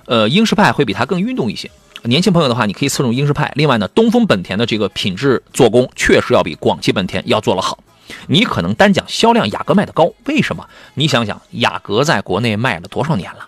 [0.07, 1.71] 呃，英仕派会比它更运动一些，
[2.05, 7.79] 年轻朋友的话你可以侧重英仕派，另外呢，东风本田的这个品质做工确实要比广汽本田要做的好。
[8.27, 10.67] 你可能单讲销量，雅阁卖的高，为什么？
[10.95, 13.47] 你想想，雅阁在国内卖了多少年了，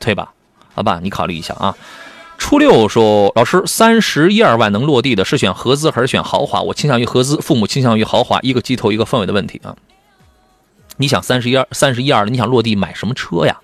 [0.00, 0.32] 对吧？
[0.74, 1.76] 好吧，你考虑一下啊。
[2.36, 6.62] 初六说，老师，三十一二万能落地的是选合资还是选豪华？
[6.62, 9.76] 我倾向于合资，父母倾向于豪华，一个机头一个氛围的问题啊。
[10.96, 13.60] 你想三十一二三十一二，你想落地买什么车呀？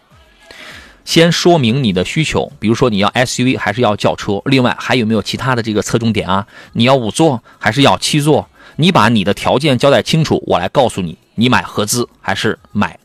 [1.04, 4.40] 先说明你的需求，比如说你要 SUV 还是要轿车？
[4.44, 6.46] 另外还有没有其他的这个侧重点啊？
[6.72, 8.48] 你要五座还是要七座？
[8.76, 12.98] 你把你的条件交代清楚，我来告诉你，你买合资还是买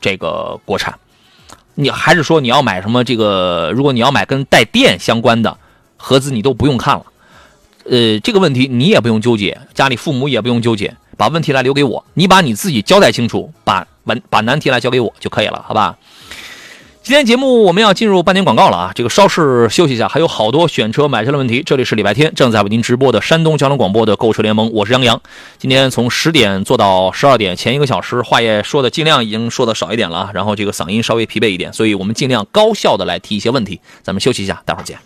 [0.00, 0.98] 这个国产？
[1.74, 3.70] 你还是说你要买什么这个？
[3.74, 5.56] 如果你要买跟带电相关的
[5.96, 7.04] 合资，你都不用看了。
[7.88, 15.96] 呃，这个问题你也不用纠结，家里父母也不用纠结，把问题来留给我，你把你自己交代清楚，把完把难题来交给我就可以了，好吧？
[17.06, 21.62] 今天节目我们要进入半点广告了啊，这个稍事休息一下，还有好多选车买车的问题。
[21.64, 25.22] 这里是礼拜天正在为您直播的山东交通广播的购车联盟，我是杨洋。
[25.56, 33.80] 今天从十点做到十二点，前一个小时话也说的尽量已经说的少一点了啊，然后这个嗓音稍微疲惫一点，所以我们尽量高效的来提一些问题。
[34.02, 34.98] 咱们休息一下，待会儿见。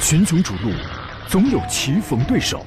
[0.00, 0.70] 群雄逐鹿，
[1.28, 2.64] 总有棋逢对手，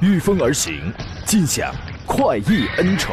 [0.00, 0.90] 御风而行，
[1.26, 1.70] 尽享
[2.06, 3.12] 快意恩仇。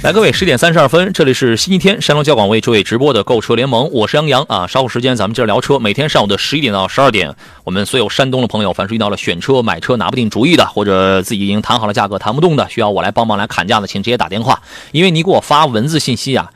[0.00, 4.64] 来，各位，十点三十二分，这里是星期天山东交广为诸位直播的购车联盟，我是杨洋啊。
[4.64, 5.76] 稍后时间咱们接着聊车。
[5.80, 7.34] 每天上午的十一点到十二点，
[7.64, 14.62] 我们所有山东的朋友，凡是遇到了选车、买车拿不定主意的，或者自己已经谈好了价格谈不动的，需要我来帮忙来砍价的，请直接打电话。
[14.92, 16.48] 因为你给我发文字信息啊，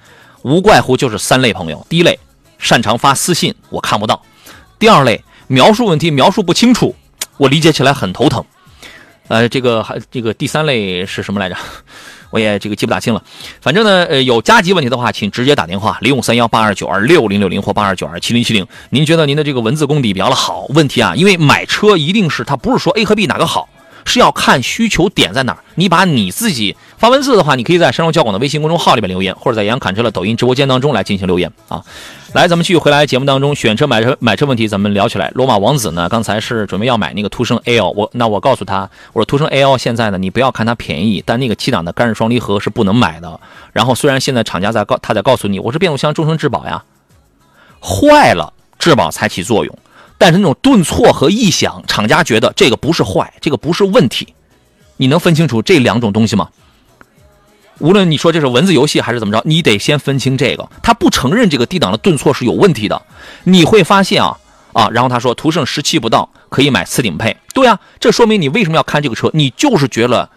[0.42, 2.20] 无怪乎就是三类朋友：第一类，
[2.59, 4.22] 擅长发私信，我看不到；
[4.78, 6.94] 第二类，描述问题描述不清楚，
[7.38, 8.44] 我理解起来很头疼。
[9.26, 11.57] 呃，这个还这个第三类是什么来着？
[12.33, 13.23] 我也这个记不大清了，
[13.61, 18.66] 反正呢，呃，有加急问题的话，请直接打电话零五三幺八二九二六零六零或八二九二七零七零。
[18.88, 20.64] 您觉得您的这个文字功底比较的好？
[20.71, 23.68] 问题啊，因为买车一定是它不是说 A 和 B 哪个好。
[24.04, 25.58] 是要看需求点在哪儿。
[25.74, 31.82] 你把你自己发文字的话，你可以在山东交广的微信公众号里面留言，或者在杨侃车的抖音直播间当中来进行留言啊。
[32.34, 35.30] 来，咱们继续回来节目当中，选车买车买车问题，咱们聊起来。
[35.34, 43.40] 罗马王子呢，刚才是准备要买那个途胜 L，我那我告诉他，我说途胜 L 现在呢，你不要看它便宜，但那个七档的干式双离合是不能买的。
[43.72, 46.82] 然后虽然现在厂家在告他在告诉你，我是变速箱终身质保呀，
[47.80, 49.78] 坏了质保才起作用。
[50.22, 54.35] 但是那种顿挫和异响，厂家觉得这个不是坏，这个不是问题。
[54.96, 56.48] 你能分清楚这两种东西吗？
[57.80, 60.70] 无论你说这是文字游戏还是怎么着，你得先分清这个。
[60.80, 63.02] 他不承认这个低档的顿挫是有问题的。
[63.42, 64.38] 你会发现啊
[64.72, 67.37] 啊，然后他说途胜十七不到可以买次顶配。
[67.52, 69.28] 对啊，这说明你为什么要看这个车？
[69.35, 70.30] 你就是觉得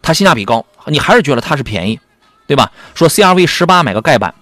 [0.00, 2.00] 它性价比高，你还是觉得它是便宜，
[2.46, 2.72] 对吧？
[2.94, 4.34] 说 CRV 十八买个盖板，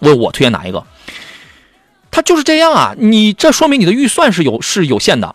[0.00, 0.84] 问我推荐哪一个？
[2.14, 5.34] 它就是这样啊，你这说明你的预算是有是有限的。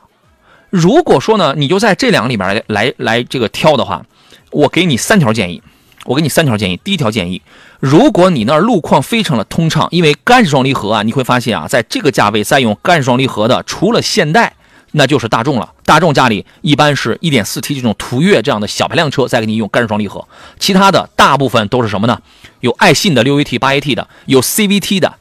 [0.69, 4.05] 如果说呢，你就在这两个里边来来来这个挑的话，
[4.51, 5.61] 我给你三条建议。
[6.05, 6.79] 我给你三条建议。
[6.81, 7.41] 第一条建议，
[7.81, 14.53] 如果你那儿路况非常的通畅，因为干式双离合啊，你会发现啊，在这个价位再用干式双离合的，除了现代，
[14.93, 15.73] 那就是大众了。
[15.83, 20.25] 大众家里一般是一点四 T 这种途岳这样的小排量车，再给你用干式双离合。
[20.57, 22.21] 其他的大部分都是什么呢？
[22.61, 25.15] 有爱信的六 AT 八 AT 的，有 CVT 的。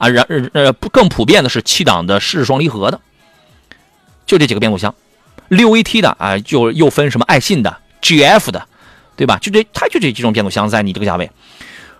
[0.00, 2.98] 啊，然呃不更普遍的是七档的湿式双离合的，
[4.24, 4.94] 就这几个变速箱，
[5.48, 8.66] 六 AT 的啊，就又分什么爱信的、GF 的，
[9.14, 9.36] 对吧？
[9.42, 11.30] 就这，它就这几种变速箱在你这个价位。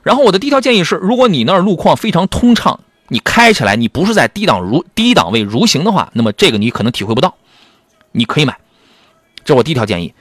[0.02, 7.34] 然后我的第一条建议是，如果你那儿路况非常通畅，你开起来你不是在低档如低档位如行的话，那么这个你可能体会不到，
[8.12, 8.56] 你可以买，
[9.44, 10.14] 这是我第一条建议。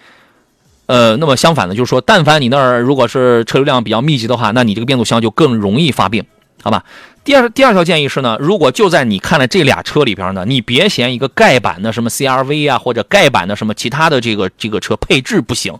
[0.88, 6.26] 呃，那么相反的，就是说，但凡你那儿如果是车流量比较密集的话，那你这个变速箱就更容易发病，
[6.62, 6.84] 好吧？
[7.24, 15.78] 第二第二条建议是呢，如果就在你看了这俩车里边呢，你别嫌一个盖板的什么 CRV 啊，或者盖板的什么其他的这个这个车配置不行，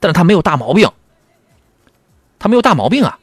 [0.00, 0.88] 但是它没有大毛病，
[2.38, 3.18] 它没有大毛病啊。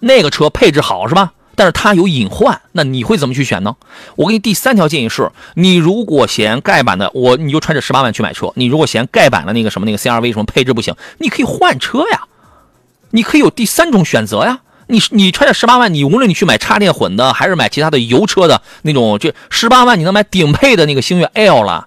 [0.00, 1.32] 那个车配置好是吧？
[1.54, 3.76] 但是它有隐患，那你会怎么去选呢？
[4.16, 8.50] 我给你第三条建议是，你如果嫌盖板的，我你就揣着十八万去买车。
[8.56, 12.22] 你如果嫌盖板的那个什么那个 CRV 什么配置不行，你可以换车呀，
[13.10, 14.60] 你可以有第三种选择呀。
[14.90, 21.86] 你你揣着十八万，你无论你去买插电混的，还是买其他的油车的那种，这十八万你能买顶配的那个星越 L 了，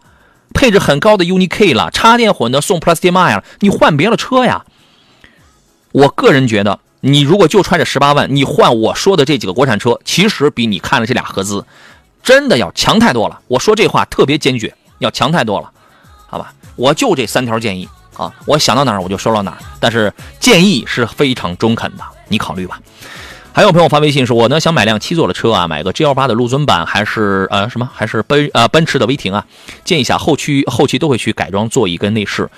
[0.53, 4.65] 配置很高的 UNI-K 了，插电混的送 Plus DM-i 了，你换别的车呀。
[5.91, 11.65] 我个人觉得，你如果就揣着十八万，你换我说的这几个国产车，其实比你看了这俩合资，
[12.23, 13.39] 真的要强太多了。
[13.47, 15.69] 我说这话特别坚决，要强太多了，
[16.27, 16.53] 好吧？
[16.75, 17.87] 我就这三条建议
[18.17, 22.03] 啊，我想到哪儿我就说到哪儿，但是建议是非常中肯的。
[22.27, 22.79] 你考虑吧。
[23.55, 29.45] 还有朋友发微信说，我呢想买辆七座的车啊，买个 G L 八的陆尊版，还是呃什么，还是奔呃奔驰的威霆啊？
[29.85, 32.49] 建议一下后期后期都会去改装座椅跟内饰，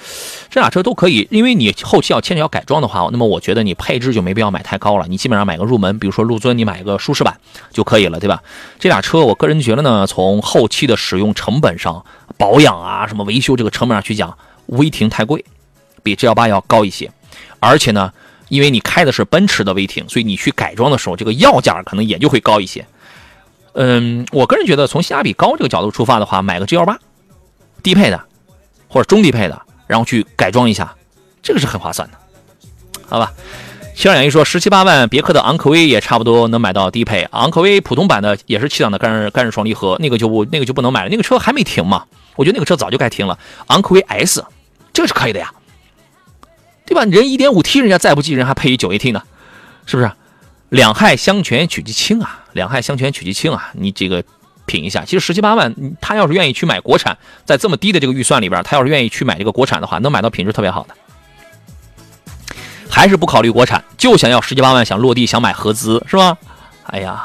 [0.50, 7.36] 这俩车都可以，因为你后期要牵扯要改装的话，那么我觉得你配置就没必要买太高了，你基本上买个入门，比如说陆尊，你买个舒适版
[7.74, 8.42] 就可以了，对吧？
[8.80, 12.06] 这俩车我个人觉得呢，从后期的使用成本上、
[12.38, 15.44] 保养啊什么维修这个成本上去讲，威霆太贵，
[16.02, 17.12] 比 G L 八要高一些，
[17.60, 18.14] 而且呢。
[18.50, 22.86] 因为你开的是奔驰的威霆，所以你去改装的时候，这个要价可能也就会高一些。
[23.74, 26.98] 嗯，我个人觉得从性价比高这个角度出发的话，买个 G L 八，
[27.84, 28.22] 低配的
[28.88, 30.96] 或者中低配的，然后去改装一下，
[31.44, 32.18] 这个是很划算的，
[33.08, 33.34] 好吧？
[33.96, 42.06] 七二两一说十七八万，别克的昂科威也差不多能买到低配，昂科威普通版的也是七档的干干式双离合，那个就不那个就不能买了，那个车还没停嘛？
[42.36, 43.40] 我觉得那个车早就该停了。
[43.68, 44.44] 昂科威 S
[44.92, 45.54] 这是可以的呀。
[46.86, 47.04] 对吧？
[47.06, 49.22] 人一点五 T，人家再不济，人还配一九 AT 呢，
[49.86, 50.12] 是不是？
[50.70, 54.24] 两害相权取其轻啊，两害相权取其轻啊，你这个
[54.66, 55.06] 品一下。
[55.06, 60.96] 其实十七八万，他要是愿意去买国产，在这么低的这个预算里边，他要是愿意去买这个国产的话，能买到品质特别好的。
[62.90, 66.38] 还是不考虑国产，就想要十七八万想落地想买合资是吧？
[66.84, 67.24] 哎呀，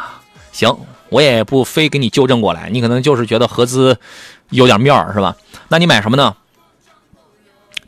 [0.52, 0.76] 行，
[1.08, 3.98] 我也不非给你纠正过来，你可能就是觉得合资
[4.50, 5.36] 有点面儿是吧？
[5.68, 6.36] 那你买什么呢？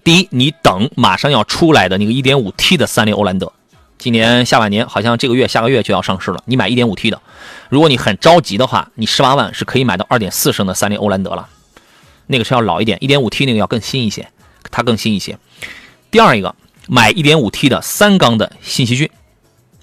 [0.04, 3.52] 第一，你等马上要出来的那个 1.5T 的三菱欧蓝德，
[3.98, 6.42] 今年下半年好像这个月、下个月就要上市了。
[6.46, 7.20] 你买 1.5T 的，
[7.68, 11.48] 如果你很着急的话，你十八万是可以买到2.4升的三菱欧蓝德了。
[12.26, 14.28] 那个车要老一点，1.5T 那个要更新一些，
[14.70, 15.38] 它更新一些。
[16.10, 16.54] 第二一个，
[16.88, 19.08] 买 1.5T 的三缸的新奇骏，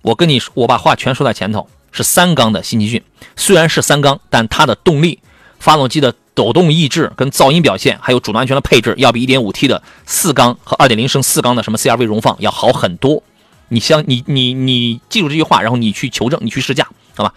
[0.01, 3.01] 我跟你说，我把话全说在前头，是三缸的新奇骏，
[3.37, 5.19] 虽然是三缸，但它的动力、
[5.59, 6.13] 发动机的。
[6.35, 13.21] 抖动抑制跟噪音表现，还有主动安全的配置，要比 1.5T 的四缸和2.0升四缸的什么 CRV 荣放要好很多。
[13.67, 17.33] 你相你你你记住这句话，然后你去求证，你去试驾，好吧？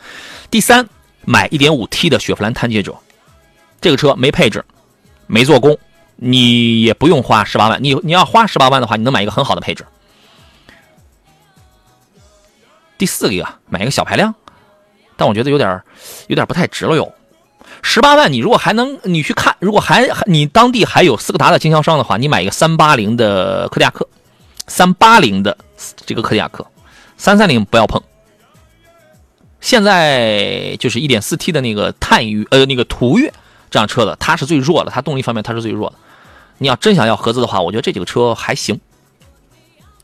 [0.52, 0.88] 第三，
[1.24, 2.96] 买 1.5T 的雪佛兰探界者，
[3.80, 4.64] 这个车没配置，
[5.26, 5.76] 没做工，
[6.14, 7.82] 你也不用花十八万。
[7.82, 9.84] 你你要花十八万的话，你能买一个很好的配置。
[12.96, 14.32] 第四个，买一个小排量，
[15.16, 15.82] 但我觉得有点
[16.28, 17.12] 有点不太值了哟。
[17.82, 24.08] 十八万，你如果还能，你去看，如果还你当地还有斯柯达的经销商的话，你买一个三八零的柯迪亚克，
[24.68, 25.58] 三八零的
[26.06, 26.64] 这个柯迪亚克，
[27.18, 28.00] 三三零不要碰。
[29.60, 33.32] 现在就是一点四 T 的那个探岳，呃，那个途岳
[33.70, 35.96] 这辆车的，它是最弱的，它动力方面它是最弱的。
[36.58, 38.80] 你要真想要合资的话，我觉得这几个车还行。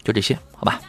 [0.04, 0.80] 就这些，好吧。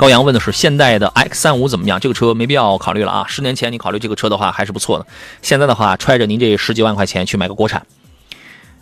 [0.00, 2.00] 高阳问的是现代的 X 三五怎么样？
[2.00, 3.26] 这个车没必要考虑了啊！
[3.28, 5.06] 十年前你考虑这个车的话还是不错的。
[5.42, 7.86] 现在的话，揣着您这十几万块钱去买个国产，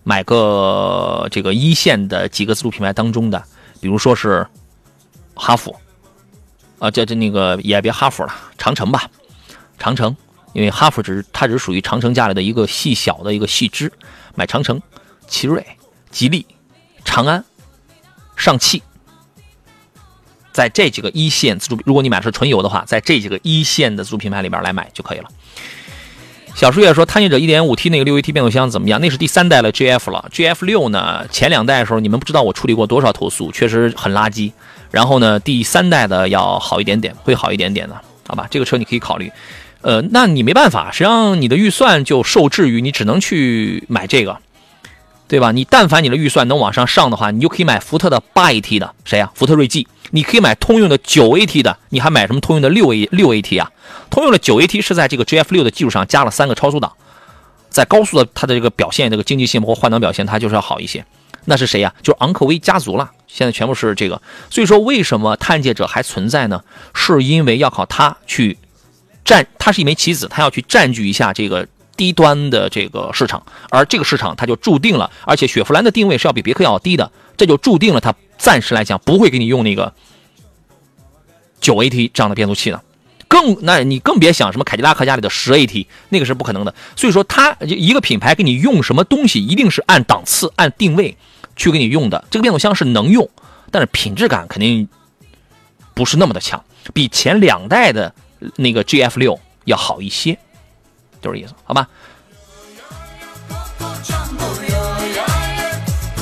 [0.05, 3.43] 买个这个一线的几个自主品牌当中的，
[3.81, 4.47] 比如说是
[5.35, 5.75] 哈弗，
[6.79, 9.11] 啊，这这那个也别哈弗了，长城吧，
[9.77, 10.17] 长城，
[10.53, 13.93] 因为哈弗只是它只是属于长城家里的一个细小的一个细枝，
[14.37, 14.81] 买长城、
[15.27, 15.67] 奇瑞、
[16.13, 16.47] 吉利、
[17.05, 17.45] 长安、
[18.37, 18.81] 上汽。
[20.59, 25.29] 在这几个一线自主，如果你买的是纯油的话，在这几个一线的自主品牌里边来买就可以了。
[26.57, 29.01] 小树叶说，探险者 1.5T 那个六 AT 变速箱怎么样？
[29.01, 31.25] 那是第三代的 GF 了，GF 六呢？
[31.31, 34.51] 前两代的时候你们不知道我处理过多少投诉，确实很垃圾。
[34.91, 37.95] 然后呢，第三代的要好一点点，会好一点点的，
[38.27, 38.49] 好吧？
[38.51, 39.31] 这个车你可以考虑。
[39.83, 44.37] 呃，那你没办法，实际上你的预算就受制于你只能去买这个，
[45.29, 45.53] 对吧？
[45.53, 49.31] 你但凡你的预算能往上上的话，你就可以买福特的八 AT 的，谁呀？
[49.35, 49.87] 福特锐际。
[50.11, 53.71] 你可以买通用的九 AT 的，你还买什么通用的六 A 六 AT 啊？
[54.09, 56.91] 通用的九 AT 是在这个 GF 六的基础上加了三个超速档，
[57.69, 61.05] 在高速的它的这个表现、这个经济性包括换挡表现，它就是要好一些。
[61.45, 61.93] 那是谁呀？
[62.03, 63.11] 就是昂科威家族了。
[63.27, 66.63] 现在全部是这个，所以说为什么探界者还存在呢？
[66.95, 68.57] 是因为要靠它去
[69.27, 78.15] 占，它是一枚棋子，它要去占据一下这个低端的这个市场，而这个市场它就注定了，而且雪佛兰的定位是要比别克要低的，这就注定了它。
[78.39, 79.93] 暂时来讲，不会给你用那个
[81.61, 82.81] 九 AT 这样的变速器的，
[83.27, 86.73] 更那你更别想什么凯迪拉克家里的十 AT，那个是不可能的。
[86.95, 91.17] 所以说，它一个品牌给你用什么东西，一定是按档次、按定位
[91.57, 92.25] 去给你用的。
[92.31, 93.29] 这个变速箱是能用，
[93.73, 94.89] 但是品质感肯定
[95.95, 98.15] 不是那么的强，比前两代的
[98.55, 100.39] 那个 GF 六要好一些，
[101.21, 101.89] 就是意思，好吧？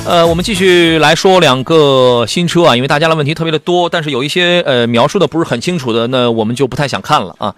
[0.05, 7.53] 呃，我们继续来说两个新车啊，因为大家的问题特别的多，但是有一些呃描述的不是很清楚的，那我们就不太想看了啊。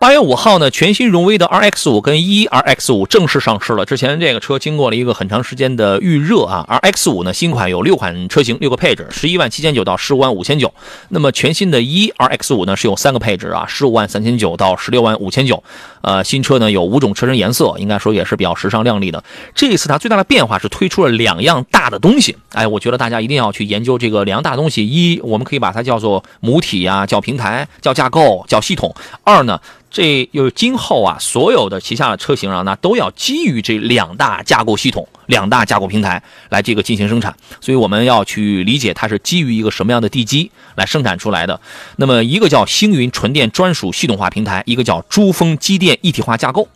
[0.00, 3.84] 八月五号呢，全新荣威的 RX 五跟一 RX 五正式上市了。
[3.84, 6.66] 之前这个车经过了一个很长时间的预热啊。
[6.82, 10.72] RX 五呢，新款有六款车型，六个配置，十一万七千九到十五万五千九。
[11.10, 15.62] 那么全新的一 RX 五呢，是有三个配置啊，十五万三千九到十六万五千九。
[16.00, 19.22] 呃，新车呢有五种车身颜色，应该说也是比较时尚靓丽的。
[19.54, 22.34] 这一次它最大的变化是推出了两样大的东西。
[22.54, 24.88] 哎，我觉得大家一定要去研究这个两样大东西。
[24.88, 28.94] 一，我们可以把它叫做母体呀，叫平台，叫架构，叫系统。
[29.24, 29.60] 二呢？
[29.90, 41.60] 这又今后啊，所有的旗下的车型啊，那都要基于这两大架构系统、两大架构平台来这个进行生产，所以我们要去理解它是基于一个什么样的地基来生产出来的。
[41.96, 46.68] 那么一个叫星云纯电专属系统化平台，一个叫珠峰机电一体化架构。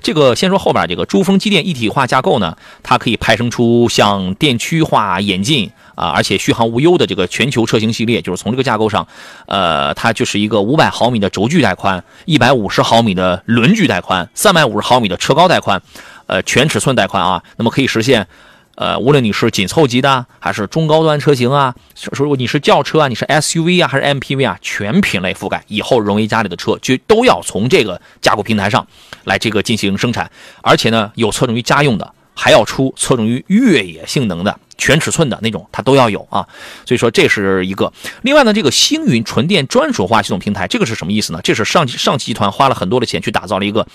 [0.00, 5.70] 这个先说后边这个珠峰机电一体化架构呢，它可以派生出像电驱化演进。
[5.94, 9.06] 啊，而且续航无忧的这个全球车型系列，就是从这个架构上，
[9.46, 15.82] 呃，它就是一个五百毫米的轴距带宽，一百五十毫米的轮距带宽，三百五十毫米的车高带宽，
[16.26, 17.42] 呃，全尺寸带宽啊。
[17.56, 18.26] 那么可以实现，
[18.74, 25.62] 呃，无论你是紧凑级的，还是中高端车型啊，说如果你是轿车啊，你是 SUV 啊，还是 MPV 啊，全品类覆盖。
[25.68, 28.86] 以后荣威家里的车就都要从这个架构平台上
[29.24, 30.30] 来这个进行生产，
[30.62, 32.12] 而且呢，有侧重于家用的。
[32.34, 36.46] 还要出侧重于越野性能的全尺寸的那种，它都要有啊。
[36.86, 37.92] 所以说这是一个。
[38.22, 41.40] 另外呢，这个星云纯电专属化系统平台，这个是什么意思呢？
[41.42, 43.86] 这是上上汽集团花了很多的钱去打造了一个，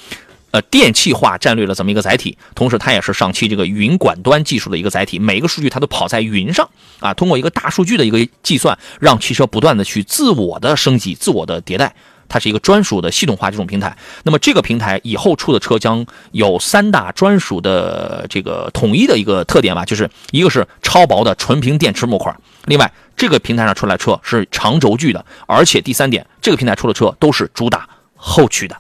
[0.52, 2.38] 呃，电气化战略的这么一个载体。
[2.56, 5.20] 同时，它也是上汽这个云管端技术的一个载体。
[5.20, 6.70] 每一个数据它都跑在云上
[7.00, 11.94] 啊，通过一个大数据的一个计算，让汽车不断的去自我的升级、自我的迭代。
[12.30, 28.76] 它是一个专属的系统化这种平台，那么这个平台以后出的车将有三大专属的这个统一的一个特点吧，就是一个是超薄的纯平电池模块，另外这个平台上出来车是长轴距的，而且第三点，这个平台出的车都是主打后驱的。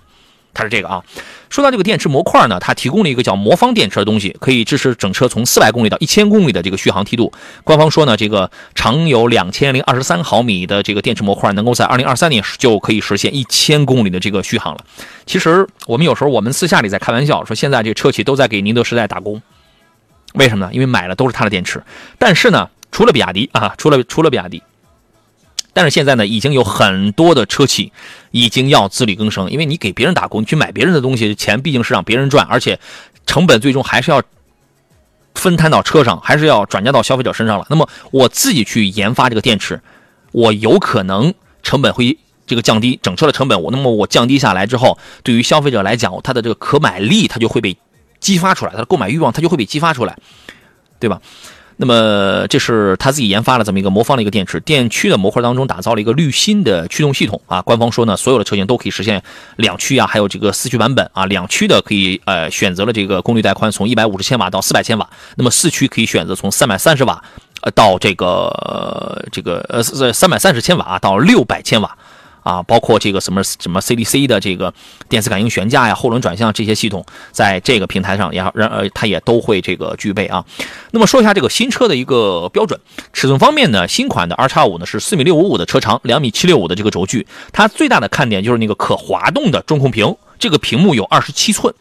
[0.58, 1.04] 它是这个啊，
[1.52, 7.32] 说到这个电池模块呢，它提供了一个叫魔方电池的东西，可以支持整车从四百公里到一千公里的这个续航梯度。
[7.64, 14.84] 官方说呢，这个长有两千零二十三毫米的这个电池模块，能够在二零二三年就可以实现一千公里的这个续航了。
[15.28, 19.40] 其实我们有时候我们私下里在开玩笑说，现在这车企都在给宁德时代打工，
[20.34, 20.74] 为什么呢？
[20.74, 21.84] 因为买了都是它的电池。
[22.18, 24.64] 但是呢，除了比亚迪啊，除了除了比亚迪。
[25.78, 27.94] 但是现在呢，已经有很多的车企
[28.32, 32.80] 已经要自力更生，因为你给别人打工，你去买别人的东西，钱毕竟是让别人赚，而且
[33.28, 34.24] 成本最终还是要
[35.36, 37.68] 分摊到车上，还是要转嫁到消费者身上了。
[37.70, 39.80] 那么我自己去研发这个电池，
[40.32, 42.18] 我有可能成本会
[42.48, 47.78] 这个降低整车的成本，我那么我降低下来之后，对于消费者来讲，它的这个可买力它就会被
[48.20, 50.18] 激发出来，它的购买欲望它就会被激发出来，
[51.00, 51.22] 对吧？
[51.80, 57.62] 那么这是他自己研发了这么一个魔方的一个电池电驱的模块当中打造了一个滤芯的驱动系统啊。
[57.62, 59.22] 官方说呢，所有的车型都可以实现
[59.58, 61.26] 两驱啊，还有这个四驱版本啊。
[61.28, 67.24] 两驱的可以呃选择了这个功率带宽从一百五十千瓦到四百千瓦，那么四驱可以选择从三百三十瓦
[67.62, 71.96] 呃到这个这个呃三百三十千瓦到六百千瓦。
[72.48, 74.74] 啊，包括这个什么什么 CDC 的这个
[75.10, 80.46] 电磁感应悬架呀、后轮转向这些系统，在这个平台上也然呃，它也都会这个具备啊。
[80.92, 82.80] 那么说一下这个新车的一个标准
[83.12, 91.74] 尺寸方面呢，新款的 R 叉五呢是四米六五五的车长，两米七六五的这个轴距，它最大的看点就是那个可滑动的中控屏，这个屏幕有二十七寸，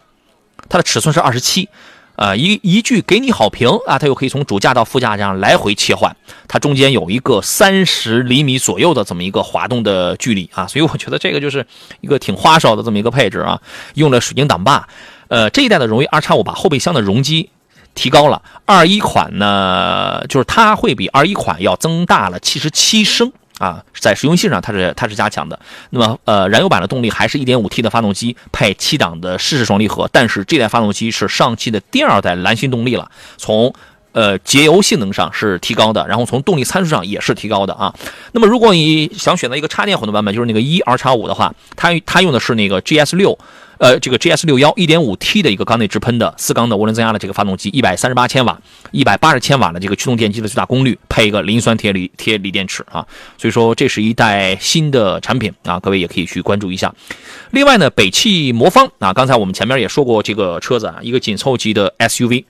[0.68, 1.68] 它的尺寸是二十七。
[2.16, 6.16] 啊，一一句给你好评啊，它又可以从主驾到副驾这样来回切换，
[6.48, 11.64] 它中间有一个三十厘米左右的这么一个滑动的距离啊，所以我觉得这个就是
[12.00, 13.60] 一个挺花哨的这么一个配置啊，
[13.94, 14.88] 用了水晶挡把，
[15.28, 17.50] 呃，这一代的荣威 R 叉五把后备箱的容积
[17.94, 23.32] 提高了，二一款呢，就是它会比二一款要增大了七十七升。
[23.58, 25.58] 啊，在实用性上它是它是加强的。
[25.90, 30.08] 那么，呃，燃油版的动力还是一点五 T 的发动机，配七档的湿式双离合。
[30.12, 33.72] 但是这台发动机是上汽的第二代蓝芯动力了，从
[34.16, 37.94] 呃节油性能上是提高的，然后从动力参数上也是提高的啊。
[38.32, 43.38] 那么，如果你想选择一个插电混动版本，就是那个一 R 叉五的话，它它用的是那个 GS 六。
[43.78, 48.58] 呃，这个 GS 六幺一点五 T 的一个缸内直喷的四缸的涡轮增压的这个发动机，一百三十八千瓦，
[48.90, 53.06] 一百八十千瓦的这个驱动电机的最大功率，配一个磷酸铁锂铁锂电池啊，
[53.36, 56.90] 所以说这是一代新的产品啊，各位也可以去关注一下。
[57.50, 62.46] 另外呢，北汽魔方啊，刚才我们前面也说过这个车子啊，一个紧凑级的 SUV，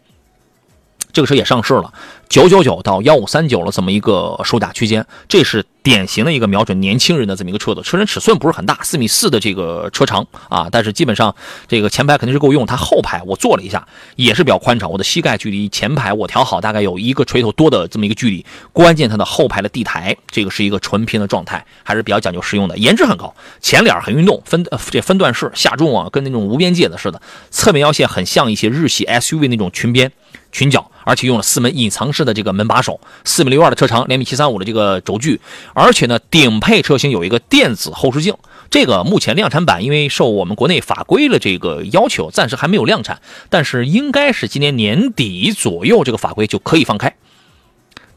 [1.16, 1.90] 这个车也上市了，
[2.28, 5.64] 九九九到幺五三九了这么一个售价区间，这是。
[5.86, 7.80] 典型的一个瞄准年轻人的这么一个车子。
[7.80, 11.32] 车身尺寸不是很大，四米四的这个车长啊，但是基本上
[11.68, 12.66] 这个前排肯定是够用。
[12.66, 13.86] 它后排我坐了一下，
[14.16, 18.44] 也是比较宽敞，我的膝盖距离前排我调好，大概有一个锤头多的这么一个距离。
[18.72, 23.32] 关键它的后排的地台，这个是一个纯平的状态，还是比较讲究实用的，颜值很高。
[23.60, 27.22] 前脸很运动，分呃这分段式下重啊，跟那种无边界的似的。
[27.52, 30.10] 侧面腰线很像一些日系 SUV 那种裙边。
[30.56, 35.38] 裙角，而且用了四门隐藏式的这个门把手，四米六二的车长，两米七三五的这个轴距，
[35.74, 38.34] 而且呢，顶配车型有一个电子后视镜，
[38.70, 47.14] 这个目前量产版因为受我们国内法规的这个要求，暂时还没有量产，但是应该是今年年底左右，这个法规就可以放开。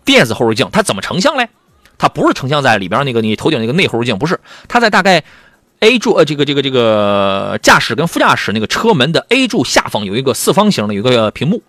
[0.05, 1.49] 电子后视镜它怎么成像嘞？
[1.97, 5.21] 它不是成像在里边那个你头顶那个内后视镜，不是，它在大概
[5.81, 11.61] A 柱呃这个这个这个驾驶跟副驾驶那个车门的 A 柱下方有一个四方形的有一个屏幕。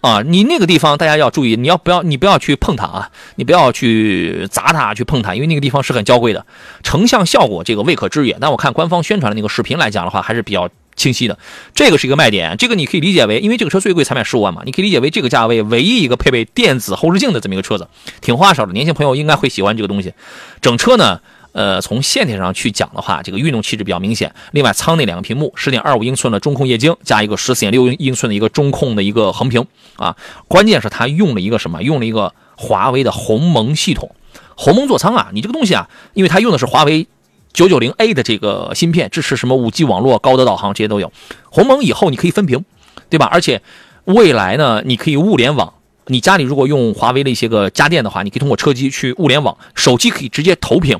[0.00, 3.10] 啊，你那个地方大家要注意，你要不要你不要去碰它啊？
[3.36, 6.46] 你不要去砸它，去碰它，因为那个地方是很娇贵的。
[6.82, 11.38] 成像效果这个未可知也，但我看官方宣传的那个视频来讲的话，还是比较清晰的。
[11.74, 17.86] 这个是一个卖点，这个你可以理解为，因为这个车最贵才卖十五万嘛，你可以理解为这个价位唯一一个配备电子后视镜的这么一个车子，
[18.22, 18.72] 挺花哨的。
[18.72, 20.14] 年轻朋友应该会喜欢这个东西。
[20.62, 21.20] 整车呢？
[21.52, 24.32] 呃，从线条上去讲的话，这个运动气质比较明显。
[24.52, 30.16] 另外，舱内两个屏幕，十点二五英寸的中控液晶，加一个十四点六英寸的一个中控的一个横屏啊。
[30.46, 31.82] 关键是它用了一个什么？
[31.82, 34.14] 用了一个华为的鸿蒙系统。
[34.54, 37.06] 鸿蒙座舱啊，你这个东西啊，因为它用的是华为
[37.52, 41.10] 九九零 A 的这个芯片，支持什么五 G 网络、高德导航这些都有。
[41.50, 42.64] 鸿蒙以后你可以分屏，
[43.08, 43.26] 对吧？
[43.32, 43.60] 而且
[44.04, 45.72] 未来呢，你可以物联网。
[46.06, 50.98] 你家里如果用华为的一些个家电的话，你可以通过车机去物联网，手机可以直接投屏。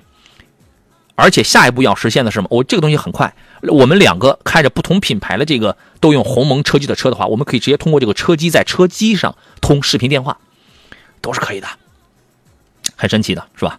[1.21, 2.49] 而且下一步要实现的是什么？
[2.51, 10.39] 我这个东西很快，我们两个开着不同品牌的这个都用鸿蒙车机的车的话，我们可以直接通过这个车机在车机上通视频电话，
[11.21, 11.69] 都是可以的，
[12.97, 13.79] 很神奇的是吧？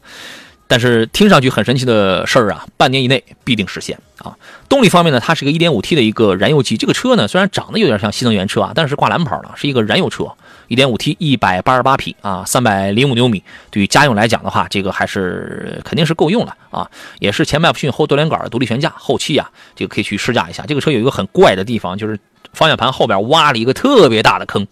[0.68, 4.38] 但是听上去很神奇的事儿啊，半年以内必定实现啊！
[4.70, 10.32] 动力方面呢，它是个 1.5T 的一个燃油机，这个车呢虽然长得有点像新能源车啊，但是挂蓝牌的，是一个燃油车。
[10.76, 13.43] 1.5T，一百八十八匹啊，三百零五牛米。
[13.69, 16.89] 对于家用来讲的话，这个还是肯定是够用了啊。
[17.19, 20.63] 也是前麦弗逊后多连杆独立悬架，后期啊，这个可以去试驾一下。
[20.65, 22.17] 这个车有一个很怪的地方，就是
[22.53, 24.65] 方向盘后边挖了一个特别大的坑，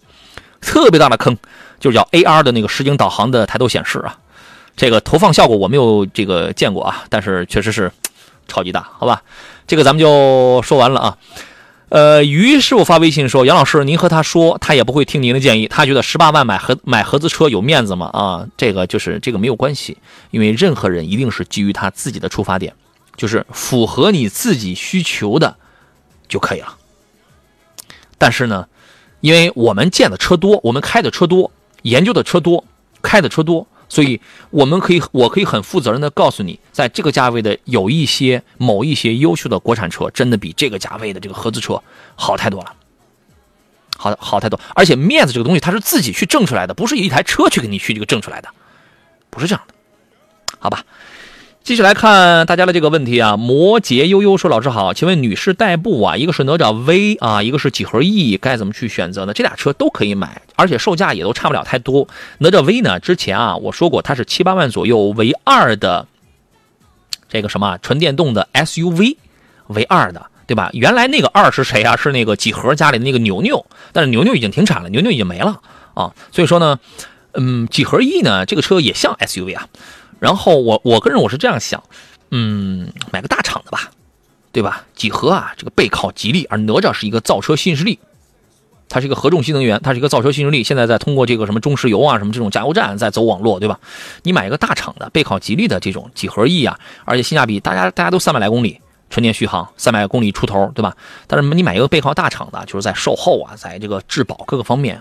[0.62, 1.36] 特别大的坑，
[1.78, 4.16] 就是叫 AR 的那个实景导航的抬头显示啊。
[4.76, 7.92] 这个投放效果我没有这个见过啊，但是确实是
[8.48, 9.22] 超级大，好吧？
[9.66, 11.18] 这个咱们就说完了啊。
[11.90, 15.66] 呃，于师傅发微信说：“杨老师，您和他说，他也不会听您的建议。
[15.66, 18.06] 他觉得十八万买合买合资车有面子吗？
[18.12, 19.98] 啊，这个就是这个没有关系，
[20.30, 22.72] 因为任何人一定是基于他自己的出发点，
[23.16, 25.56] 就是符合你自己需求的
[26.28, 26.76] 就可以了。
[28.18, 28.68] 但是呢，
[29.20, 31.50] 因为我们见的车多，我们开的车多，
[31.82, 32.64] 研究的车多，
[33.02, 34.18] 开的车多。”所以
[34.48, 41.82] 我们可以，我可以很负责任的告诉你，在这个价位的有一些某一些优秀的国产车，真的比这个价位的这个合资车
[42.14, 42.72] 好太多了，
[43.98, 44.58] 好好太多。
[44.74, 48.48] 而且面子这个东西，它是自己去挣出来的，不是一台车去给你去这个挣出来的，
[49.28, 49.74] 不是这样的，
[50.60, 50.84] 好吧？
[51.62, 59.34] 继续来看大家的这个问题啊，摩羯悠悠说：“老师好，请问女士代步啊，一个是哪吒 V 啊，一个是几何 E，该怎么去选择呢？
[59.34, 62.08] 这俩车都可以买，而且售价也都差不了太多。
[62.38, 66.06] 哪吒 V 呢，之前啊我说过它是七八万左右为二的
[67.28, 69.16] 这个什么纯电动的 SUV，
[69.68, 70.70] 为二的，对吧？
[70.72, 71.94] 原来那个二是谁啊？
[71.94, 75.60] 是那个几何家里的那个牛牛，但是牛牛已经停产了，牛牛已经没了
[75.94, 76.12] 啊。
[76.32, 76.80] 所以说呢，
[77.34, 79.68] 嗯，几何 E 呢，这个车也像 SUV 啊。”
[80.20, 81.82] 然后我我个人我是这样想，
[82.30, 83.90] 嗯，买个大厂的吧，
[84.52, 84.84] 对吧？
[84.94, 87.98] 几何啊，这个背靠吉利，而哪吒是一个造车新势力，
[88.88, 93.80] 它是一个合众新能源，它是一个造车新势力，现在在通过这个什么中石油啊什么这种加油站在走网络，对吧？
[94.22, 100.94] 你买一个大厂的背靠吉利的这种几何 E 啊，而且性价比，大家大家都三百来公里纯电续航，三百公里出头，对吧？
[101.26, 105.00] 但是你买一个背靠大厂的，就是在售后啊，在这个质保各个方面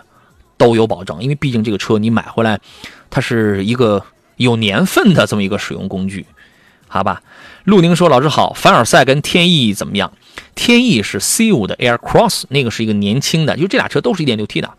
[0.57, 2.59] 都有保证，因为毕竟这个车你买回来，
[3.09, 4.01] 它是一个。
[4.39, 6.25] 有年份的这么一个使用工具，
[6.87, 7.21] 好吧？
[7.65, 10.13] 陆宁说：“老师好，凡尔赛跟天翼怎么样？
[10.55, 14.71] 天翼是 C5 的 Air Cross，那个是一个年轻的，就这俩车都是一点六 T 的，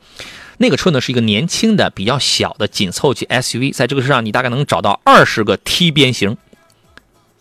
[0.56, 6.38] 那个车呢是一个年轻的、比较小的紧凑级 SUV，在这个车上你大概能找到二十个 T 边形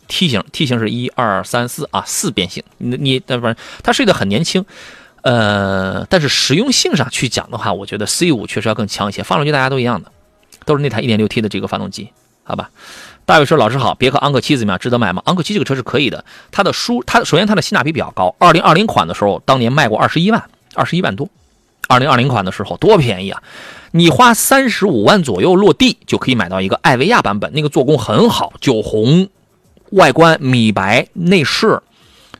[0.10, 2.62] ，T 型 T 型是一二三四啊，四边形。
[2.78, 4.66] 你你不是它是一个很年轻，
[5.22, 10.12] 呃，但是实用性上去讲的话，我觉得 C5 确实要更强一些，发动机大家都一样的。”
[10.66, 12.10] 都是那台 1.6T 的这个发动机，
[12.44, 12.70] 好吧？
[13.26, 14.80] 大卫说：“老师好，别克昂克旗怎么样？
[14.80, 15.22] 值得买吗？
[15.26, 18.36] 昂克旗这个车是可以的，它的舒，它首先它的性价比比较高。
[18.40, 20.44] 2020款的时候，当年卖过21万
[20.74, 21.30] ，21万多。
[21.90, 23.42] 2020款的时候多便宜啊！
[23.92, 29.28] 你花三十五万左右落地就可以买到一个艾维亚版本，那个做工很好，酒红，
[29.92, 31.82] 外观米白，内饰，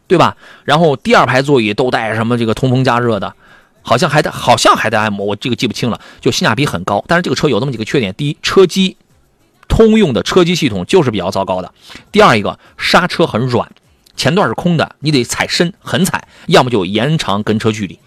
[0.08, 0.38] 对吧？
[0.64, 3.34] 然后第二排座椅都带什么这个通风加热的，
[3.82, 7.04] 好像还在好像还在按摩，我这个记不清了，就性价比很高。
[7.08, 8.98] 但是这个车有那么几个缺点：第一，车机
[9.68, 11.70] 通用的车机系统就是比较糟糕的；
[12.12, 13.72] 第二一个，刹车很软，
[14.16, 18.00] 前段是空的，你得踩深狠踩，要么就延长跟车距离，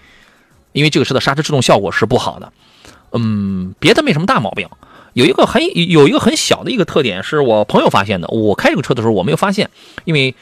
[0.72, 2.52] 因为这个车的刹车制动效果是不好的。
[3.12, 4.68] 嗯，别的没什么大毛病，
[5.12, 8.28] 有一个很有一个很小的一个特点，是我朋友发现的。
[8.28, 9.70] 我开这个车的时候我没有发现，
[10.04, 10.34] 因为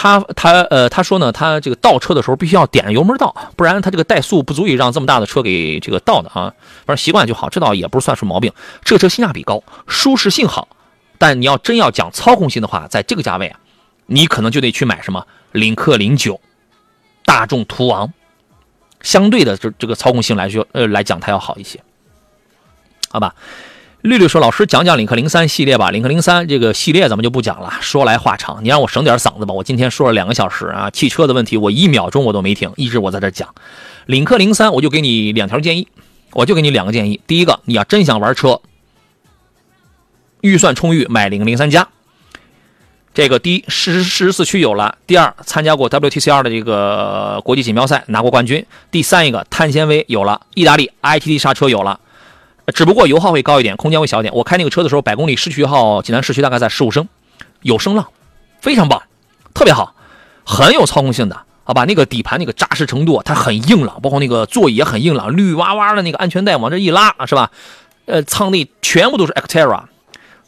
[0.00, 6.54] 他他呃他说呢，他这个倒车的时候必须要点油门倒，不然他这个怠速不足以让这么大的车给这个倒的啊。
[6.86, 8.52] 反正习惯就好，这倒也不是算是毛病。
[8.84, 10.68] 这车性价比高，舒适性好，
[11.18, 13.58] 但你要真要讲操控性的话，在这个价位啊，
[14.06, 16.40] 你可能就得去买什么领克零九、
[17.24, 18.12] 大众途昂，
[19.00, 21.80] 相对的这这个操控性来说呃来讲它要好一些。
[23.10, 23.34] 好吧，
[24.08, 25.90] 绿绿说：“老师讲讲领克零三系列吧。
[25.90, 28.64] 领克零三这个系列咱们就不讲了，说来话长。
[28.64, 29.52] 你让我省点嗓子吧。
[29.52, 33.54] 我今天说了两个小时啊，汽车的问题我一秒钟我都没停，一直我在这讲。
[34.06, 35.88] 领克零三，我就给你两条建议，
[36.32, 37.20] 我就给你两个建议。
[37.26, 38.62] 第一个，你要真想玩车，
[40.40, 41.86] 预算充裕，买领克零三加。
[43.12, 52.00] 这个第一，十十四驱有了；第二，参加过 WTCR 的这个国际锦标赛，拿过冠军；第三一个，碳纤维有了，意大利 ITT 刹车有了。”
[52.74, 54.34] 只不过油耗会高一点，空间会小一点。
[54.34, 57.08] 我开那个车的时候，百公里市区耗，济南市区大概在十五升，
[57.62, 58.06] 有声浪，
[58.60, 59.02] 非常棒，
[59.54, 59.94] 特别好，
[60.44, 61.84] 很有操控性的，好吧？
[61.84, 67.50] 那个底盘那个扎实程度，它很硬朗，包括那个座椅也很硬朗，绿哇哇的那个安全带往这一拉，是吧？
[68.06, 69.84] 呃，舱内全部都是 Actera，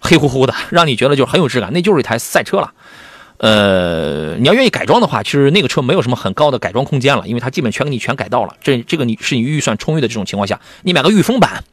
[0.01, 2.73] 黑乎乎的，让你觉得就很有质感，那就是一台赛车了。
[3.39, 8.55] 呃，你要愿意改装的话，其实那个车没有什么很高的改装空间了，因为它基本全给你全改到了。
[8.63, 11.65] 这这个你是你预算充裕的这种情况下，你买个御风版。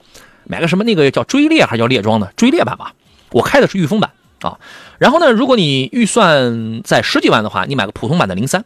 [0.50, 2.94] 买个什么那个叫追猎还是叫猎装的追猎版吧？
[3.32, 4.58] 我开的是御风版啊。
[4.98, 8.64] 然后呢，如果你预算在十几万的话，你买个普通版的零三，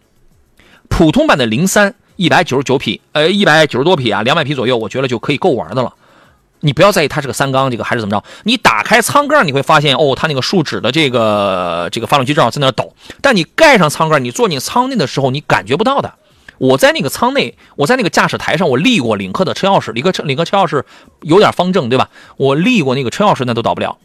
[0.89, 5.93] 普通版的零三一百九十九匹，呃，一百九十多匹啊，两百匹左右，我觉得就可以够玩的了。
[6.63, 16.13] 你不要在意它是个三缸这个还是怎么着，你打开舱盖你会发现哦，它那个树脂的这个这个发动机正好在那抖，但你盖上舱盖，你坐进舱内的时候你感觉不到的。
[16.62, 20.84] 我在那个舱内，我在那个驾驶台上，我立过领克的车钥匙，领克车领克车钥匙
[21.22, 22.12] 有点方正，对吧？
[22.38, 23.97] 我立过那个车钥匙，那都倒不了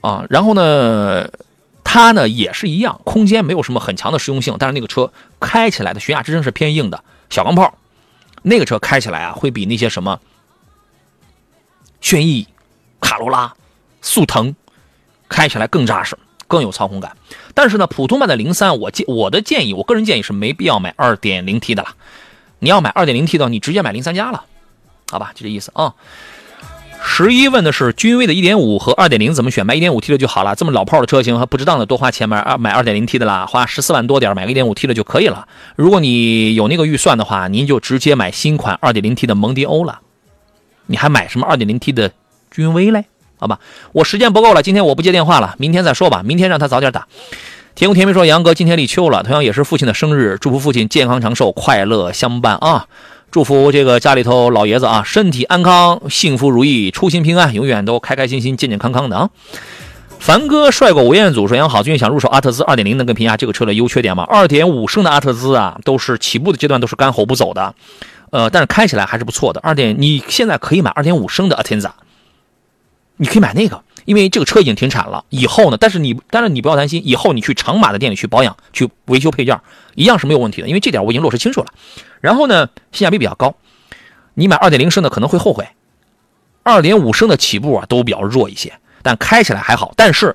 [0.00, 0.24] 啊。
[0.30, 1.28] 然后呢，
[1.84, 7.72] 它呢也是一样，空间没有什么很强的实用性，但是那个车开起来的悬崖支撑是偏硬的，小钢炮，
[8.42, 10.18] 那个车开起来啊，会比那些什么
[12.00, 12.48] 轩逸、
[13.00, 13.54] 卡罗拉、
[14.02, 14.56] 速腾
[15.28, 16.18] 开起来更扎实。
[16.48, 17.16] 更有操控感，
[17.54, 21.90] 但是呢，普通版的零三，我建我的建议，我个人建议是没必要买二点零 T 的了。
[22.58, 24.42] 你要买二点零 T 的，你直接买零三加了，
[25.10, 25.94] 好吧，就这意思啊。
[27.00, 29.64] 十一问的是君威的一点五和二点零怎么选？
[29.64, 30.56] 买一点五 T 的就好了。
[30.56, 35.46] 这么老炮的车型，还不值当的多花钱买二买二点零 T 的啦，花十四万多点买个一点五 T 的就可以了。
[35.76, 40.00] 如果你有那个预算的话，您就直接买新款二点零 T 的蒙迪欧了。
[40.86, 42.10] 你还买什么二点零 T 的
[42.50, 43.04] 君威嘞？
[43.38, 43.58] 好吧，
[43.92, 46.22] 我时间不够了，今天我不接电话了，明天再说吧。
[46.24, 47.06] 明天让他早点打。
[47.74, 52.86] 天空甜蜜说：“杨哥，今天立秋了，同样也是父亲的生日，祝福父亲健康长寿，快乐相伴啊！
[53.30, 59.30] 祝福这个家里头老爷子啊，身体安康，幸福如意，出行平安，永远都开开心心、健健康康的啊！”
[60.18, 67.72] 凡哥帅过吴彦祖说：“杨好，最近想入手阿特兹2.0，能跟评价这个车的优缺点吗？2.5升的阿特兹啊，都是起步的阶段都是干吼不走的，
[68.30, 69.60] 呃，但是开起来还是不错的。
[69.62, 71.90] 二点，你现在可以买2.5升的 Atenza。”
[73.18, 75.24] 你可以买那个，因为这个车已经停产了。
[75.28, 75.76] 以后呢？
[75.78, 79.60] 但是你，但是你不要担心，以后你去长马的店里去保养、去维修配件，
[79.94, 80.68] 一样是没有问题的。
[80.68, 81.66] 因为这点我已经落实清楚了。
[82.20, 83.54] 然后呢，性价比比较高。
[84.34, 85.68] 你买二点零升的可能会后悔，
[86.62, 89.92] 二点五升的起步啊都比较弱一些，但开起来还好。
[89.96, 90.34] 但是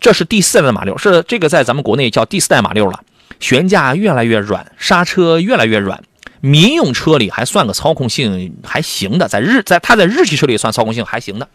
[0.00, 3.02] 这是第四代的马六，是这个在咱们国内叫第四代马六了。
[3.40, 6.00] 悬架越来越软，刹车越来越软，
[6.40, 11.48] 民用车里还算个操控性还行的，在日在它在日系车里算操控性还行的。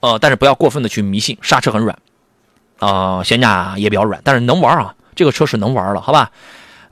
[0.00, 1.96] 呃，但是不要过分的去迷信，刹车很软，
[2.78, 6.30] 啊，悬架也比较软，但是能玩啊，这个车是能玩了，好吧？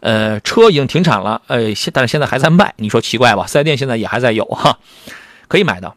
[0.00, 3.46] 呃，车已经停产了，呃，现但是现在还在卖，你说奇怪吧？
[3.46, 4.78] 四 S 店现在也还在有哈，
[5.48, 5.92] 可以买的。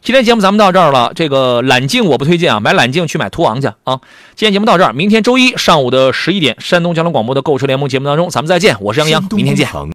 [0.00, 4.00] 今天节目咱们到这儿了，这个揽境我不推荐啊，买揽境去买途昂去啊。
[4.34, 9.68] 今天节目到这儿，明天周一上午的十一点，山东交通广播的购车联盟节目当中，咱们再见，我是杨洋，明天见。